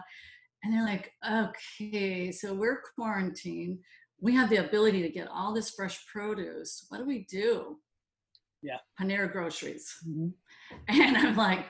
and 0.63 0.74
they're 0.74 0.86
like, 0.86 1.12
okay, 1.30 2.32
so 2.32 2.53
we're 2.53 2.82
quarantined. 2.96 3.80
We 4.21 4.33
have 4.35 4.49
the 4.49 4.57
ability 4.57 5.01
to 5.01 5.09
get 5.09 5.27
all 5.27 5.53
this 5.53 5.71
fresh 5.71 6.05
produce. 6.05 6.85
What 6.89 6.99
do 6.99 7.05
we 7.05 7.25
do? 7.29 7.77
Yeah. 8.61 8.77
Panera 8.99 9.31
groceries. 9.31 9.91
Mhm. 10.07 10.33
And 10.87 11.17
I'm 11.17 11.35
like, 11.35 11.65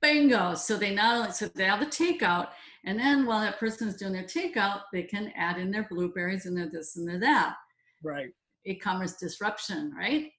bingo. 0.00 0.54
So 0.54 0.76
they 0.76 0.94
not 0.94 1.16
only 1.16 1.32
so 1.32 1.48
they 1.48 1.64
have 1.64 1.80
the 1.80 1.86
takeout, 1.86 2.48
and 2.84 2.96
then 2.98 3.26
while 3.26 3.40
that 3.40 3.58
person 3.58 3.88
is 3.88 3.96
doing 3.96 4.12
their 4.12 4.22
takeout, 4.24 4.82
they 4.92 5.02
can 5.02 5.32
add 5.36 5.58
in 5.58 5.70
their 5.72 5.86
blueberries 5.90 6.46
and 6.46 6.56
their 6.56 6.70
this 6.70 6.96
and 6.96 7.08
their 7.08 7.18
that. 7.18 7.56
right 8.04 8.30
E-commerce 8.66 9.14
disruption, 9.14 9.92
right? 9.96 10.30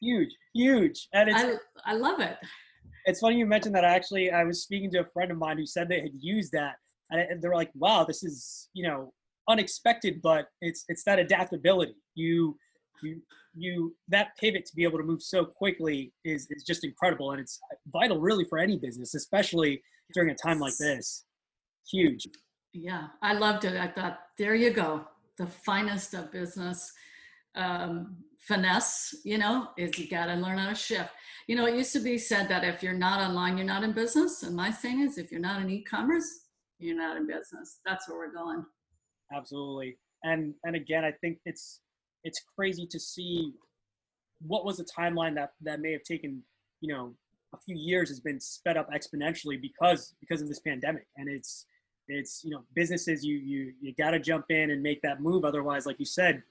huge 0.00 0.32
huge 0.54 1.08
and 1.12 1.28
it's 1.28 1.42
I 1.86 1.92
I 1.92 1.94
love 1.94 2.20
it. 2.20 2.36
it's 3.04 3.20
funny 3.20 3.36
you 3.36 3.44
mentioned 3.46 3.74
that 3.74 3.84
actually 3.84 4.30
i 4.30 4.42
was 4.44 4.62
speaking 4.62 4.90
to 4.92 5.00
a 5.00 5.04
friend 5.14 5.30
of 5.30 5.36
mine 5.36 5.58
who 5.58 5.66
said 5.66 5.84
they 5.88 6.00
had 6.00 6.14
used 6.18 6.52
that 6.52 6.76
and 7.10 7.40
they're 7.42 7.54
like 7.62 7.70
wow 7.74 8.02
this 8.10 8.22
is 8.24 8.70
you 8.72 8.82
know 8.88 9.12
unexpected 9.50 10.20
but 10.22 10.46
it's 10.60 10.84
it's 10.88 11.04
that 11.04 11.18
adaptability 11.18 11.94
you 12.14 12.56
you 13.02 13.20
you 13.54 13.94
that 14.08 14.28
pivot 14.38 14.64
to 14.64 14.74
be 14.76 14.84
able 14.84 14.98
to 14.98 15.04
move 15.04 15.22
so 15.22 15.44
quickly 15.44 16.12
is 16.24 16.46
is 16.50 16.62
just 16.64 16.84
incredible 16.84 17.32
and 17.32 17.40
it's 17.40 17.58
vital 17.92 18.20
really 18.20 18.44
for 18.44 18.58
any 18.58 18.78
business 18.78 19.14
especially 19.14 19.82
during 20.14 20.30
a 20.30 20.34
time 20.34 20.58
like 20.58 20.76
this 20.78 21.24
huge 21.90 22.26
Yeah, 22.72 23.08
I 23.20 23.32
loved 23.34 23.64
it. 23.64 23.76
I 23.76 23.88
thought, 23.88 24.20
there 24.38 24.54
you 24.54 24.70
go. 24.70 25.04
The 25.38 25.46
finest 25.46 26.14
of 26.14 26.30
business 26.30 26.92
um, 27.56 28.16
finesse, 28.38 29.14
you 29.24 29.38
know, 29.38 29.68
is 29.76 29.98
you 29.98 30.08
got 30.08 30.26
to 30.26 30.34
learn 30.34 30.58
how 30.58 30.68
to 30.68 30.74
shift. 30.74 31.10
You 31.48 31.56
know, 31.56 31.66
it 31.66 31.74
used 31.74 31.92
to 31.94 32.00
be 32.00 32.16
said 32.16 32.48
that 32.48 32.62
if 32.64 32.82
you're 32.82 32.92
not 32.92 33.20
online, 33.20 33.56
you're 33.56 33.66
not 33.66 33.82
in 33.82 33.92
business. 33.92 34.44
And 34.44 34.54
my 34.54 34.70
thing 34.70 35.00
is, 35.00 35.18
if 35.18 35.32
you're 35.32 35.40
not 35.40 35.60
in 35.60 35.70
e-commerce, 35.70 36.46
you're 36.78 36.96
not 36.96 37.16
in 37.16 37.26
business. 37.26 37.80
That's 37.84 38.08
where 38.08 38.18
we're 38.18 38.32
going. 38.32 38.64
Absolutely 39.34 39.96
and 40.24 40.54
and 40.64 40.76
again 40.76 41.04
i 41.04 41.12
think 41.20 41.38
it's 41.44 41.80
it's 42.24 42.40
crazy 42.56 42.86
to 42.86 42.98
see 42.98 43.52
what 44.46 44.64
was 44.64 44.80
a 44.80 44.84
timeline 44.84 45.34
that 45.34 45.52
that 45.60 45.80
may 45.80 45.92
have 45.92 46.02
taken 46.02 46.42
you 46.80 46.92
know 46.92 47.14
a 47.54 47.58
few 47.58 47.76
years 47.76 48.08
has 48.08 48.20
been 48.20 48.40
sped 48.40 48.76
up 48.76 48.88
exponentially 48.90 49.60
because 49.60 50.14
because 50.20 50.40
of 50.40 50.48
this 50.48 50.60
pandemic 50.60 51.06
and 51.16 51.28
it's 51.28 51.66
it's 52.08 52.42
you 52.44 52.50
know 52.50 52.62
businesses 52.74 53.24
you 53.24 53.36
you 53.36 53.72
you 53.80 53.94
got 53.94 54.10
to 54.10 54.18
jump 54.18 54.46
in 54.50 54.70
and 54.70 54.82
make 54.82 55.00
that 55.02 55.20
move 55.20 55.44
otherwise 55.44 55.86
like 55.86 55.98
you 55.98 56.06
said 56.06 56.42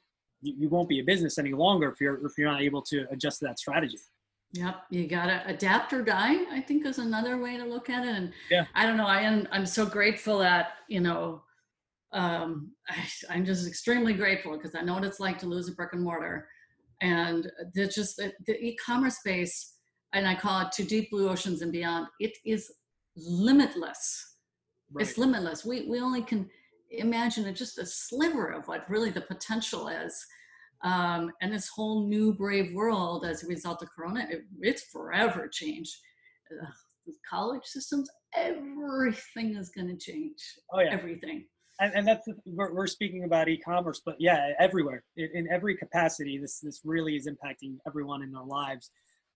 you, 0.42 0.54
you 0.58 0.70
won't 0.70 0.88
be 0.88 1.00
a 1.00 1.04
business 1.04 1.38
any 1.38 1.54
longer 1.54 1.90
if 1.90 2.00
you're 2.00 2.26
if 2.26 2.38
you're 2.38 2.50
not 2.52 2.62
able 2.62 2.82
to 2.82 3.06
adjust 3.12 3.40
to 3.40 3.46
that 3.46 3.60
strategy 3.60 3.98
Yep, 4.54 4.86
you 4.90 5.08
gotta 5.08 5.44
adapt 5.46 5.94
or 5.94 6.02
die. 6.02 6.44
I 6.52 6.60
think 6.60 6.86
is 6.86 6.98
another 6.98 7.38
way 7.38 7.58
to 7.58 7.66
look 7.66 7.90
at 7.90 8.06
it. 8.06 8.16
And 8.16 8.34
Yeah. 8.50 8.66
I 8.74 8.86
don't 8.86 8.98
know. 8.98 9.06
I 9.06 9.22
am. 9.22 9.48
I'm 9.52 9.66
so 9.66 9.86
grateful 9.86 10.40
that 10.40 10.74
you 10.88 11.02
know. 11.02 11.44
Um, 12.12 12.72
I, 12.90 13.08
I'm 13.30 13.46
just 13.46 13.68
extremely 13.68 14.14
grateful 14.14 14.58
because 14.58 14.76
I 14.76 14.82
know 14.82 14.96
what 14.96 15.04
it's 15.04 15.20
like 15.20 15.40
to 15.40 15.48
lose 15.48 15.70
a 15.70 15.74
brick 15.74 15.94
and 15.94 16.04
mortar, 16.04 16.48
and 17.02 17.52
there's 17.74 17.96
just 17.96 18.18
the, 18.18 18.34
the 18.46 18.58
e-commerce 18.64 19.18
space, 19.20 19.76
and 20.14 20.28
I 20.28 20.36
call 20.36 20.62
it 20.62 20.72
to 20.74 20.84
deep 20.84 21.12
blue 21.12 21.30
oceans 21.30 21.62
and 21.62 21.72
beyond. 21.72 22.08
It 22.20 22.38
is 22.46 22.72
limitless. 23.16 24.36
It's 24.98 25.18
limitless. 25.18 25.64
We 25.66 25.88
we 25.88 26.00
only 26.00 26.24
can 26.24 26.50
imagine 26.92 27.46
it 27.46 27.54
just 27.54 27.78
a 27.78 27.86
sliver 27.86 28.48
of 28.48 28.68
what 28.68 28.90
really 28.90 29.12
the 29.12 29.22
potential 29.22 29.88
is. 29.88 30.26
Um, 30.84 31.32
and 31.42 31.54
this 31.54 31.68
whole 31.68 32.08
new 32.08 32.34
brave 32.34 32.74
world 32.74 33.26
as 33.26 33.44
a 33.44 33.48
result 33.48 33.82
of 33.84 33.90
Corona, 33.96 34.26
it, 34.30 34.44
it's 34.62 34.84
forever 34.84 35.48
changed. 35.48 35.94
Uh, 36.52 36.66
college 37.30 37.64
systems, 37.66 38.10
everything 38.36 39.56
is 39.58 39.70
going 39.70 39.88
to 39.88 39.98
change. 39.98 40.38
oh 40.74 40.80
yeah 40.80 40.92
Everything. 40.92 41.46
And, 41.80 41.94
and 41.96 42.08
that's 42.08 42.28
we're, 42.46 42.74
we're 42.74 42.88
speaking 42.88 43.24
about 43.24 43.48
e-commerce 43.50 44.02
but 44.06 44.16
yeah 44.20 44.52
everywhere 44.60 45.04
in, 45.18 45.30
in 45.34 45.48
every 45.52 45.76
capacity 45.76 46.38
this 46.38 46.60
this 46.60 46.82
really 46.84 47.16
is 47.16 47.28
impacting 47.28 47.78
everyone 47.88 48.22
in 48.22 48.32
their 48.32 48.44
lives 48.44 48.92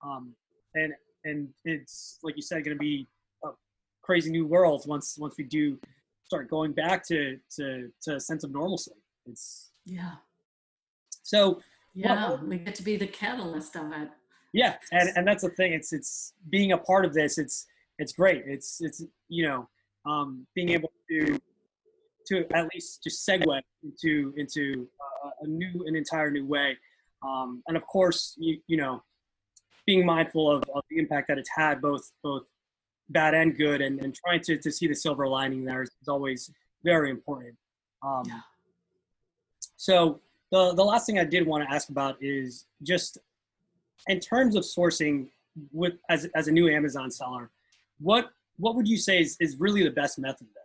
um, 0.05 0.33
and 0.75 0.93
and 1.25 1.47
it's 1.65 2.19
like 2.23 2.35
you 2.35 2.41
said 2.41 2.63
going 2.63 2.75
to 2.75 2.79
be 2.79 3.07
a 3.43 3.49
crazy 4.01 4.29
new 4.31 4.45
world 4.45 4.83
once 4.87 5.17
once 5.17 5.35
we 5.37 5.43
do 5.43 5.77
start 6.25 6.49
going 6.49 6.71
back 6.73 7.05
to 7.07 7.37
to 7.55 7.89
to 8.01 8.15
a 8.15 8.19
sense 8.19 8.43
of 8.43 8.51
normalcy 8.51 8.91
it's 9.25 9.71
Yeah. 9.85 10.11
so 11.23 11.61
Yeah. 11.93 12.35
we 12.41 12.57
get 12.57 12.75
to 12.75 12.83
be 12.83 12.97
the 12.97 13.07
catalyst 13.07 13.75
of 13.75 13.91
it. 13.93 14.09
yeah 14.53 14.75
and 14.91 15.09
and 15.15 15.27
that's 15.27 15.43
the 15.43 15.49
thing 15.51 15.73
it's 15.73 15.93
it's 15.93 16.33
being 16.49 16.71
a 16.73 16.77
part 16.77 17.05
of 17.05 17.13
this 17.13 17.37
it's 17.37 17.67
it's 17.99 18.11
great 18.11 18.43
it's 18.47 18.81
it's 18.81 19.03
you 19.29 19.47
know 19.47 19.67
um 20.05 20.45
being 20.55 20.69
able 20.69 20.91
to 21.09 21.39
to 22.27 22.45
at 22.53 22.69
least 22.73 23.03
just 23.03 23.27
segue 23.27 23.61
into 23.83 24.33
into 24.37 24.87
uh, 25.25 25.29
a 25.41 25.47
new 25.47 25.83
an 25.87 25.95
entire 25.95 26.29
new 26.31 26.45
way. 26.45 26.77
Um 27.23 27.63
and 27.67 27.75
of 27.77 27.85
course 27.87 28.35
you 28.37 28.59
you 28.67 28.77
know 28.77 29.03
being 29.85 30.05
mindful 30.05 30.49
of, 30.49 30.63
of 30.73 30.83
the 30.89 30.97
impact 30.97 31.27
that 31.27 31.37
it's 31.37 31.49
had 31.55 31.81
both 31.81 32.11
both 32.23 32.43
bad 33.09 33.33
and 33.33 33.57
good 33.57 33.81
and, 33.81 33.99
and 34.01 34.15
trying 34.15 34.39
to, 34.41 34.57
to 34.57 34.71
see 34.71 34.87
the 34.87 34.95
silver 34.95 35.27
lining 35.27 35.65
there 35.65 35.83
is, 35.83 35.89
is 36.01 36.07
always 36.07 36.49
very 36.83 37.09
important. 37.09 37.55
Um 38.01 38.23
Yeah. 38.25 38.39
so 39.77 40.19
the 40.51 40.73
the 40.73 40.83
last 40.83 41.05
thing 41.05 41.17
i 41.19 41.25
did 41.25 41.45
want 41.45 41.67
to 41.67 41.69
ask 41.75 41.89
about 41.89 42.15
is 42.21 42.65
just 42.83 43.17
in 44.07 44.19
terms 44.19 44.55
of 44.55 44.63
sourcing 44.63 45.27
with 45.71 45.93
as, 46.09 46.25
as 46.35 46.47
a 46.47 46.51
new 46.51 46.67
amazon 46.69 47.09
seller 47.11 47.49
what 47.99 48.31
what 48.57 48.75
would 48.75 48.87
you 48.87 48.97
say 48.97 49.19
is, 49.21 49.35
is 49.39 49.57
really 49.59 49.83
the 49.83 49.95
best 50.01 50.19
method 50.19 50.47
there 50.53 50.62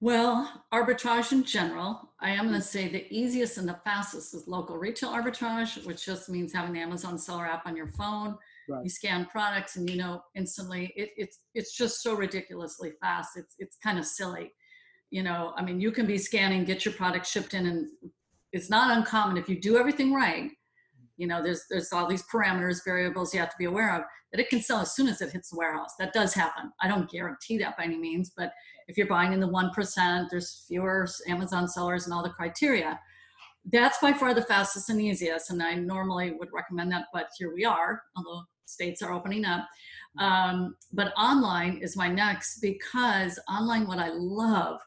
Well, 0.00 0.64
arbitrage 0.72 1.32
in 1.32 1.42
general, 1.42 2.12
I 2.20 2.30
am 2.30 2.48
going 2.48 2.60
to 2.60 2.66
mm. 2.66 2.70
say 2.70 2.88
the 2.88 3.12
easiest 3.12 3.58
and 3.58 3.68
the 3.68 3.80
fastest 3.84 4.32
is 4.32 4.46
local 4.46 4.76
retail 4.76 5.10
arbitrage, 5.10 5.84
which 5.84 6.04
just 6.04 6.28
means 6.28 6.52
having 6.52 6.72
the 6.72 6.80
Amazon 6.80 7.18
seller 7.18 7.46
app 7.46 7.66
on 7.66 7.76
your 7.76 7.88
phone. 7.88 8.36
Right. 8.68 8.84
You 8.84 8.90
scan 8.90 9.26
products 9.26 9.76
and 9.76 9.90
you 9.90 9.96
know 9.96 10.20
instantly. 10.36 10.92
It, 10.94 11.10
it's 11.16 11.40
it's 11.54 11.76
just 11.76 12.02
so 12.02 12.14
ridiculously 12.14 12.92
fast. 13.00 13.30
It's 13.36 13.54
it's 13.58 13.78
kind 13.82 13.98
of 13.98 14.04
silly. 14.04 14.52
You 15.10 15.22
know, 15.22 15.52
I 15.56 15.64
mean, 15.64 15.80
you 15.80 15.90
can 15.90 16.06
be 16.06 16.18
scanning, 16.18 16.64
get 16.64 16.84
your 16.84 16.94
product 16.94 17.26
shipped 17.26 17.54
in, 17.54 17.66
and 17.66 17.88
it's 18.52 18.70
not 18.70 18.96
uncommon 18.96 19.36
if 19.36 19.48
you 19.48 19.60
do 19.60 19.78
everything 19.78 20.12
right. 20.12 20.50
You 21.18 21.26
know, 21.26 21.42
there's 21.42 21.64
there's 21.68 21.92
all 21.92 22.06
these 22.06 22.24
parameters, 22.32 22.84
variables 22.84 23.34
you 23.34 23.40
have 23.40 23.50
to 23.50 23.58
be 23.58 23.66
aware 23.66 23.94
of 23.94 24.02
that 24.32 24.40
it 24.40 24.48
can 24.48 24.62
sell 24.62 24.80
as 24.80 24.94
soon 24.94 25.08
as 25.08 25.20
it 25.20 25.32
hits 25.32 25.50
the 25.50 25.58
warehouse. 25.58 25.94
That 25.98 26.12
does 26.12 26.32
happen. 26.32 26.70
I 26.80 26.88
don't 26.88 27.10
guarantee 27.10 27.58
that 27.58 27.76
by 27.76 27.84
any 27.84 27.98
means, 27.98 28.32
but 28.36 28.52
if 28.86 28.96
you're 28.96 29.06
buying 29.06 29.32
in 29.32 29.40
the 29.40 29.48
1%, 29.48 30.26
there's 30.30 30.64
fewer 30.66 31.06
Amazon 31.26 31.68
sellers 31.68 32.04
and 32.04 32.14
all 32.14 32.22
the 32.22 32.30
criteria. 32.30 32.98
That's 33.70 33.98
by 33.98 34.12
far 34.12 34.34
the 34.34 34.42
fastest 34.42 34.88
and 34.90 35.00
easiest. 35.00 35.50
And 35.50 35.62
I 35.62 35.74
normally 35.74 36.32
would 36.38 36.48
recommend 36.54 36.92
that, 36.92 37.06
but 37.12 37.28
here 37.38 37.54
we 37.54 37.64
are, 37.64 38.02
although 38.16 38.42
states 38.64 39.02
are 39.02 39.12
opening 39.12 39.44
up. 39.44 39.66
Um, 40.18 40.76
but 40.92 41.12
online 41.18 41.78
is 41.78 41.96
my 41.96 42.08
next 42.08 42.60
because 42.60 43.38
online, 43.48 43.86
what 43.86 43.98
I 43.98 44.10
love 44.10 44.80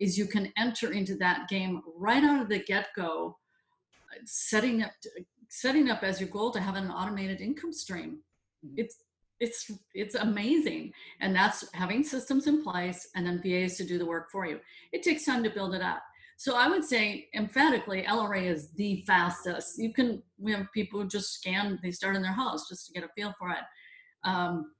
is 0.00 0.18
you 0.18 0.26
can 0.26 0.52
enter 0.58 0.92
into 0.92 1.16
that 1.16 1.48
game 1.48 1.80
right 1.96 2.22
out 2.22 2.42
of 2.42 2.48
the 2.48 2.58
get-go, 2.58 3.36
setting 4.24 4.82
up 4.82 4.90
setting 5.54 5.88
up 5.88 6.02
as 6.02 6.20
your 6.20 6.28
goal 6.30 6.50
to 6.50 6.60
have 6.60 6.74
an 6.74 6.90
automated 6.90 7.40
income 7.40 7.72
stream. 7.72 8.18
Mm-hmm. 8.66 8.74
It's 8.78 8.96
it's 9.40 9.70
it's 9.94 10.14
amazing. 10.14 10.92
And 11.20 11.34
that's 11.34 11.64
having 11.72 12.02
systems 12.02 12.46
in 12.46 12.62
place 12.62 13.08
and 13.14 13.26
then 13.26 13.42
vas 13.42 13.76
to 13.76 13.84
do 13.84 13.98
the 13.98 14.06
work 14.06 14.30
for 14.30 14.46
you. 14.46 14.58
It 14.92 15.02
takes 15.02 15.24
time 15.24 15.42
to 15.44 15.50
build 15.50 15.74
it 15.74 15.82
up. 15.82 16.02
So 16.36 16.56
i 16.56 16.66
would 16.68 16.84
say 16.84 17.28
emphatically 17.34 18.04
lra 18.10 18.42
is 18.42 18.72
the 18.72 19.04
fastest. 19.06 19.78
You 19.78 19.92
can 19.92 20.22
we 20.38 20.50
have 20.52 20.66
people 20.72 21.00
who 21.00 21.08
just 21.08 21.34
scan 21.34 21.78
they 21.82 21.92
start 21.92 22.16
in 22.16 22.22
their 22.22 22.32
house 22.32 22.68
just 22.68 22.86
to 22.86 22.92
get 22.92 23.04
a 23.04 23.12
feel 23.16 23.32
for 23.38 23.50
it. 23.50 23.64
Um, 24.24 24.72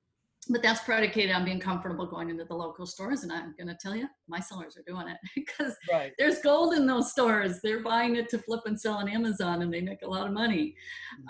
but 0.48 0.62
that's 0.62 0.80
predicated 0.80 1.34
on 1.34 1.44
being 1.44 1.60
comfortable 1.60 2.06
going 2.06 2.30
into 2.30 2.44
the 2.44 2.54
local 2.54 2.86
stores 2.86 3.22
and 3.22 3.32
i'm 3.32 3.54
going 3.56 3.68
to 3.68 3.76
tell 3.80 3.94
you 3.94 4.06
my 4.28 4.40
sellers 4.40 4.76
are 4.76 4.82
doing 4.86 5.08
it. 5.08 5.16
Because 5.34 5.74
right. 5.90 6.12
there's 6.18 6.40
gold 6.40 6.74
in 6.74 6.86
those 6.86 7.10
stores. 7.10 7.60
They're 7.62 7.82
buying 7.82 8.16
it 8.16 8.28
to 8.30 8.38
flip 8.38 8.62
and 8.66 8.80
sell 8.80 8.94
on 8.94 9.08
amazon 9.08 9.62
and 9.62 9.72
they 9.72 9.80
make 9.80 10.02
a 10.02 10.08
lot 10.08 10.26
of 10.26 10.32
money. 10.32 10.74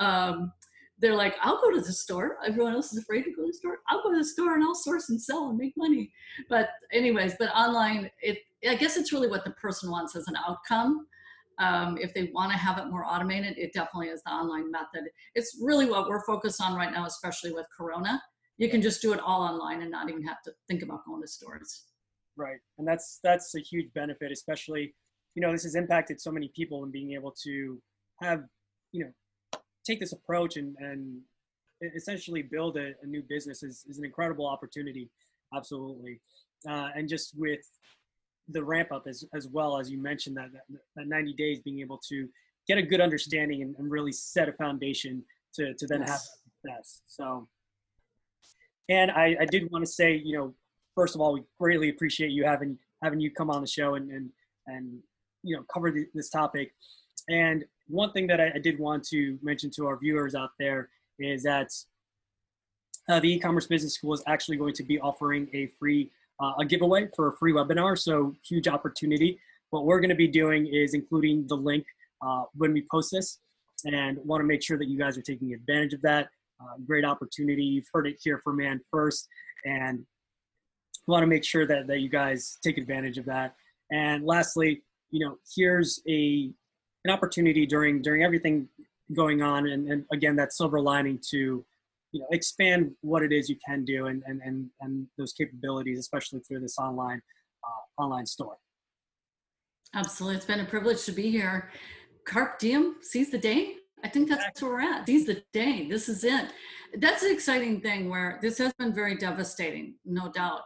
Mm-hmm. 0.01 0.07
um, 0.07 0.53
they're 1.01 1.15
like 1.15 1.35
i'll 1.43 1.61
go 1.61 1.71
to 1.73 1.81
the 1.81 1.93
store. 1.93 2.39
Everyone 2.47 2.73
else 2.73 2.93
is 2.93 3.03
afraid 3.03 3.25
to 3.25 3.33
go 3.33 3.43
to 3.43 3.49
the 3.49 3.55
store. 3.55 3.79
I'll 3.89 4.03
go 4.03 4.13
to 4.13 4.19
the 4.19 4.25
store 4.25 4.55
and 4.55 4.65
i'll 4.65 4.75
source 4.75 5.11
and 5.11 5.21
sell 5.21 5.49
and 5.49 5.59
make 5.59 5.75
money. 5.77 6.13
But 6.49 6.71
anyways 6.93 7.35
but 7.39 7.51
online 7.51 8.11
it 8.23 8.39
i 8.69 8.75
guess 8.75 8.97
it's 8.97 9.13
really 9.13 9.29
what 9.29 9.45
the 9.45 9.53
person 9.53 9.91
wants 9.91 10.17
as 10.17 10.27
an 10.29 10.37
outcome. 10.47 11.07
Um, 11.61 11.99
if 12.01 12.13
they 12.15 12.33
want 12.35 12.51
to 12.51 12.59
have 12.59 12.79
it 12.79 12.91
more 12.91 13.05
automated 13.05 13.57
it 13.59 13.73
definitely 13.73 14.09
is 14.09 14.23
the 14.25 14.33
online 14.33 14.71
method. 14.73 15.05
It's 15.35 15.59
really 15.63 15.89
what 15.89 16.09
we're 16.09 16.25
focused 16.25 16.61
on 16.61 16.75
right 16.75 16.93
now 16.93 17.07
especially 17.07 17.53
with 17.53 17.67
corona 17.77 18.21
you 18.59 18.69
can 18.69 18.81
just 18.81 19.03
do 19.03 19.13
it 19.13 19.21
all 19.21 19.43
online 19.43 19.83
and 19.83 19.91
not 19.91 20.09
even 20.09 20.23
have 20.23 20.43
to 20.43 20.53
think 20.69 20.83
about 20.83 21.05
going 21.05 21.21
to 21.23 21.29
stores. 21.29 21.85
Right 22.37 22.59
and 22.79 22.87
that's 22.87 23.21
that's 23.23 23.55
a 23.55 23.61
huge 23.61 23.93
benefit 23.95 24.33
especially 24.33 24.93
you 25.37 25.41
know 25.41 25.53
this 25.53 25.63
has 25.63 25.77
impacted 25.77 26.21
so 26.21 26.33
many 26.33 26.51
people 26.57 26.83
and 26.83 26.93
being 26.93 27.13
able 27.13 27.33
to 27.45 27.81
have 28.21 28.43
you 28.91 29.05
know 29.05 29.61
take 29.87 30.01
this 30.01 30.13
approach 30.13 30.57
and 30.57 30.75
and 30.81 31.21
essentially 31.95 32.43
build 32.43 32.77
a, 32.77 32.93
a 33.03 33.07
new 33.07 33.23
business 33.29 33.63
is, 33.63 33.85
is 33.89 33.99
an 33.99 34.05
incredible 34.05 34.47
opportunity 34.47 35.09
absolutely. 35.55 36.21
Uh, 36.69 36.89
and 36.97 37.09
just 37.09 37.33
with 37.37 37.61
the 38.49 38.63
ramp 38.63 38.93
up 38.93 39.05
as, 39.09 39.25
as 39.35 39.49
well 39.49 39.79
as 39.79 39.91
you 39.91 40.01
mentioned 40.01 40.37
that, 40.37 40.53
that, 40.53 40.81
that 40.97 41.07
90 41.07 41.35
days 41.35 41.61
being 41.61 41.81
able 41.81 41.99
to 42.09 42.29
get 42.67 42.79
a 42.79 42.83
good 42.83 43.01
understanding 43.01 43.63
and, 43.63 43.75
and 43.79 43.91
really 43.91 44.13
set 44.13 44.49
a 44.49 44.53
foundation 44.53 45.23
to, 45.55 45.75
to 45.75 45.87
then 45.87 46.01
yes. 46.01 46.11
have 46.11 46.21
success. 46.21 47.03
So 47.07 47.49
and 48.89 49.11
I, 49.11 49.37
I 49.41 49.45
did 49.47 49.71
want 49.71 49.85
to 49.85 49.91
say, 49.91 50.15
you 50.15 50.37
know, 50.37 50.55
first 50.95 51.15
of 51.15 51.21
all, 51.21 51.33
we 51.33 51.43
greatly 51.59 51.91
appreciate 51.91 52.31
you 52.31 52.45
having 52.45 52.79
having 53.03 53.21
you 53.21 53.31
come 53.31 53.51
on 53.51 53.61
the 53.61 53.67
show 53.67 53.95
and 53.95 54.11
and 54.11 54.31
and 54.67 54.99
you 55.43 55.57
know 55.57 55.65
cover 55.73 55.91
the, 55.91 56.07
this 56.15 56.31
topic. 56.31 56.73
And 57.29 57.65
one 57.89 58.13
thing 58.13 58.27
that 58.29 58.41
I, 58.41 58.53
I, 58.55 58.59
did 58.59 58.79
want 58.79 59.05
to 59.09 59.39
mention 59.43 59.71
to 59.77 59.87
our 59.87 59.97
viewers 59.99 60.35
out 60.35 60.51
there 60.59 60.91
is 61.19 61.43
that 61.45 61.71
uh, 63.09 63.21
the 63.21 63.33
e-commerce 63.33 63.67
business 63.67 63.95
school 63.95 64.13
is 64.13 64.23
actually 64.27 64.57
going 64.57 64.75
to 64.75 64.83
be 64.83 64.99
offering 65.01 65.49
a 65.53 65.67
free 65.79 66.11
uh, 66.41 66.53
a 66.59 66.65
giveaway 66.65 67.09
for 67.15 67.29
a 67.29 67.37
free 67.37 67.53
webinar. 67.53 67.99
So 67.99 68.35
huge 68.47 68.69
opportunity. 68.69 69.39
What 69.71 69.85
we're 69.85 70.01
going 70.01 70.11
to 70.11 70.17
be 70.17 70.29
doing 70.29 70.67
is 70.67 70.95
including 70.95 71.47
the 71.47 71.57
link 71.57 71.87
uh, 72.23 72.45
when 72.55 72.73
we 72.73 72.87
post 72.91 73.11
this, 73.13 73.39
and 73.85 74.19
want 74.25 74.41
to 74.41 74.45
make 74.45 74.63
sure 74.63 74.79
that 74.79 74.89
you 74.89 74.99
guys 74.99 75.17
are 75.19 75.23
taking 75.23 75.53
advantage 75.53 75.93
of 75.93 76.03
that. 76.03 76.29
Uh, 76.61 76.77
great 76.87 77.05
opportunity. 77.05 77.63
You've 77.63 77.89
heard 77.93 78.07
it 78.07 78.17
here 78.23 78.41
from 78.45 78.57
Man 78.57 78.81
First, 78.91 79.29
and 79.65 80.05
want 81.07 81.23
to 81.23 81.27
make 81.27 81.45
sure 81.45 81.67
that, 81.67 81.87
that 81.87 82.01
you 82.01 82.09
guys 82.09 82.59
take 82.63 82.79
advantage 82.79 83.19
of 83.19 83.27
that. 83.27 83.55
And 83.91 84.25
lastly, 84.25 84.83
you 85.11 85.25
know, 85.25 85.37
here's 85.55 86.03
a 86.09 86.51
an 87.05 87.11
opportunity 87.11 87.67
during 87.67 88.03
during 88.03 88.23
everything 88.23 88.69
going 89.15 89.43
on, 89.43 89.69
and, 89.69 89.89
and 89.91 90.05
again, 90.13 90.37
that 90.37 90.53
silver 90.53 90.81
lining 90.81 91.21
to 91.31 91.65
you 92.13 92.21
know 92.21 92.27
expand 92.31 92.93
what 93.03 93.23
it 93.23 93.33
is 93.33 93.49
you 93.49 93.57
can 93.67 93.85
do 93.85 94.07
and 94.07 94.23
and 94.27 94.41
and, 94.43 94.71
and 94.81 95.07
those 95.19 95.33
capabilities, 95.33 95.99
especially 95.99 96.41
through 96.41 96.61
this 96.61 96.79
online 96.79 97.21
uh, 97.65 98.03
online 98.03 98.27
store. 98.27 98.57
Absolutely, 99.95 100.37
it's 100.37 100.47
been 100.47 100.61
a 100.61 100.65
privilege 100.65 101.05
to 101.05 101.13
be 101.13 101.31
here. 101.31 101.71
Carpe 102.25 102.59
Diem, 102.59 102.97
seize 103.03 103.31
the 103.31 103.39
day. 103.39 103.75
I 104.05 104.09
think 104.09 104.29
that's 104.29 104.61
where 104.61 104.73
we're 104.73 104.81
at. 104.83 105.07
These 105.07 105.25
the 105.25 105.43
day. 105.55 105.89
This 105.89 106.11
is 106.11 106.25
it. 106.25 106.53
That's 106.99 107.23
an 107.23 107.33
exciting 107.33 107.81
thing 107.81 108.11
where 108.11 108.39
this 108.43 108.59
has 108.59 108.73
been 108.75 108.93
very 108.93 109.17
devastating, 109.17 109.95
no 110.05 110.31
doubt. 110.31 110.61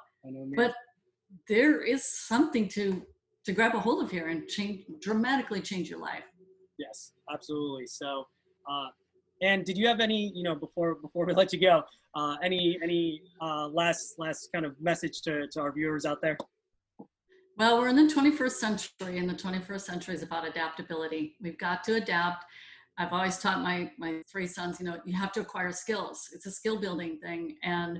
But 0.56 0.74
there 1.48 1.80
is 1.80 2.04
something 2.04 2.68
to 2.70 3.00
to 3.44 3.52
grab 3.52 3.74
a 3.74 3.80
hold 3.80 4.02
of 4.02 4.10
here 4.10 4.28
and 4.28 4.46
change 4.48 4.84
dramatically 5.00 5.60
change 5.60 5.88
your 5.88 6.00
life. 6.00 6.24
Yes, 6.78 7.12
absolutely. 7.32 7.86
So, 7.86 8.26
uh, 8.70 8.88
and 9.40 9.64
did 9.64 9.78
you 9.78 9.86
have 9.86 10.00
any, 10.00 10.32
you 10.34 10.42
know, 10.42 10.56
before 10.56 10.96
before 10.96 11.24
we 11.24 11.32
let 11.42 11.52
you 11.52 11.60
go, 11.60 11.84
uh, 12.16 12.36
any 12.42 12.76
any 12.82 13.22
uh, 13.40 13.68
last 13.68 14.18
last 14.18 14.48
kind 14.52 14.66
of 14.66 14.74
message 14.80 15.22
to 15.22 15.46
to 15.52 15.60
our 15.60 15.70
viewers 15.70 16.04
out 16.04 16.20
there? 16.20 16.36
Well, 17.56 17.78
we're 17.78 17.88
in 17.88 17.96
the 17.96 18.14
21st 18.14 18.52
century, 18.52 19.18
and 19.18 19.28
the 19.28 19.34
21st 19.34 19.80
century 19.80 20.14
is 20.14 20.22
about 20.22 20.46
adaptability. 20.46 21.36
We've 21.40 21.58
got 21.58 21.82
to 21.84 21.94
adapt. 21.96 22.44
I've 22.98 23.12
always 23.12 23.38
taught 23.38 23.62
my 23.62 23.90
my 23.98 24.22
three 24.30 24.46
sons, 24.46 24.80
you 24.80 24.86
know, 24.86 24.98
you 25.06 25.16
have 25.16 25.32
to 25.32 25.40
acquire 25.40 25.72
skills. 25.72 26.28
It's 26.34 26.46
a 26.46 26.50
skill 26.50 26.80
building 26.80 27.18
thing, 27.20 27.56
and 27.62 27.98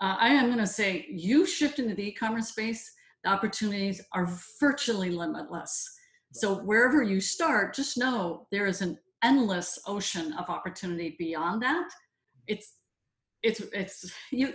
uh, 0.00 0.16
I 0.18 0.28
am 0.28 0.46
going 0.46 0.58
to 0.58 0.66
say, 0.66 1.06
you 1.10 1.46
shift 1.46 1.78
into 1.78 1.94
the 1.94 2.08
e-commerce 2.08 2.48
space, 2.48 2.90
the 3.22 3.30
opportunities 3.30 4.02
are 4.12 4.28
virtually 4.58 5.10
limitless. 5.10 5.88
So 6.32 6.56
wherever 6.56 7.02
you 7.02 7.20
start, 7.20 7.74
just 7.74 7.98
know 7.98 8.46
there 8.50 8.66
is 8.66 8.80
an 8.80 8.98
endless 9.22 9.78
ocean 9.86 10.32
of 10.32 10.48
opportunity 10.48 11.14
beyond 11.18 11.62
that. 11.62 11.88
It's 12.46 12.78
it's 13.42 13.60
it's 13.72 14.10
you 14.30 14.54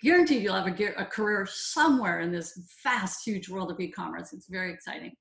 guaranteed 0.00 0.42
you'll 0.42 0.54
have 0.54 0.66
a, 0.66 0.92
a 0.96 1.04
career 1.04 1.46
somewhere 1.46 2.20
in 2.20 2.32
this 2.32 2.58
vast, 2.82 3.24
huge 3.24 3.48
world 3.48 3.70
of 3.70 3.78
e-commerce. 3.78 4.32
It's 4.32 4.48
very 4.48 4.72
exciting. 4.72 5.12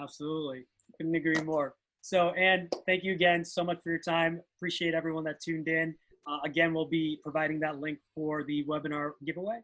Absolutely, 0.00 0.66
couldn't 0.96 1.14
agree 1.14 1.42
more. 1.42 1.74
So, 2.02 2.30
Ann, 2.30 2.68
thank 2.86 3.04
you 3.04 3.12
again 3.12 3.44
so 3.44 3.62
much 3.62 3.78
for 3.82 3.90
your 3.90 4.00
time. 4.00 4.40
Appreciate 4.56 4.94
everyone 4.94 5.24
that 5.24 5.40
tuned 5.40 5.68
in. 5.68 5.94
Uh, 6.26 6.38
again, 6.44 6.72
we'll 6.72 6.88
be 6.88 7.18
providing 7.22 7.60
that 7.60 7.80
link 7.80 7.98
for 8.14 8.44
the 8.44 8.64
webinar 8.68 9.12
giveaway. 9.24 9.60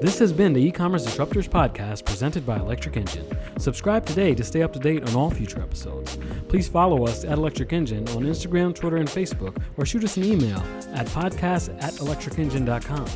This 0.00 0.18
has 0.18 0.32
been 0.32 0.54
the 0.54 0.60
e-commerce 0.60 1.06
disruptors 1.06 1.46
podcast 1.46 2.06
presented 2.06 2.46
by 2.46 2.56
Electric 2.56 2.94
Enjin. 2.94 3.36
Subscribe 3.60 4.06
today 4.06 4.34
to 4.34 4.42
stay 4.42 4.62
up 4.62 4.72
to 4.72 4.78
date 4.78 5.06
on 5.06 5.14
all 5.14 5.30
future 5.30 5.60
episodes. 5.60 6.16
Please 6.48 6.66
follow 6.66 7.06
us 7.06 7.22
at 7.22 7.36
Electric 7.36 7.68
Enjin 7.68 8.08
on 8.16 8.22
Instagram, 8.22 8.74
Twitter, 8.74 8.96
and 8.96 9.08
Facebook, 9.08 9.62
or 9.76 9.84
shoot 9.84 10.02
us 10.02 10.16
an 10.16 10.24
email 10.24 10.58
at 10.94 11.06
podcast 11.08 11.76
at 11.82 11.92
electricenjin.com. 11.94 13.06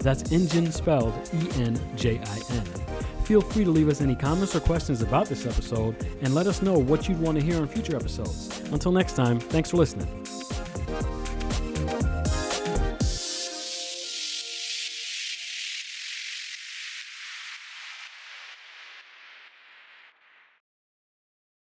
That's 0.00 0.30
engine 0.32 0.70
spelled 0.70 1.14
E 1.32 1.48
N 1.62 1.80
J 1.96 2.20
I 2.22 2.40
N. 2.50 3.13
Feel 3.24 3.40
free 3.40 3.64
to 3.64 3.70
leave 3.70 3.88
us 3.88 4.00
any 4.02 4.14
comments 4.14 4.54
or 4.54 4.60
questions 4.60 5.00
about 5.00 5.28
this 5.28 5.46
episode 5.46 5.96
and 6.20 6.34
let 6.34 6.46
us 6.46 6.60
know 6.60 6.78
what 6.78 7.08
you'd 7.08 7.20
want 7.20 7.38
to 7.38 7.44
hear 7.44 7.56
on 7.56 7.66
future 7.66 7.96
episodes. 7.96 8.60
Until 8.70 8.92
next 8.92 9.16
time, 9.16 9.40
thanks 9.40 9.70
for 9.70 9.78
listening. 9.78 10.43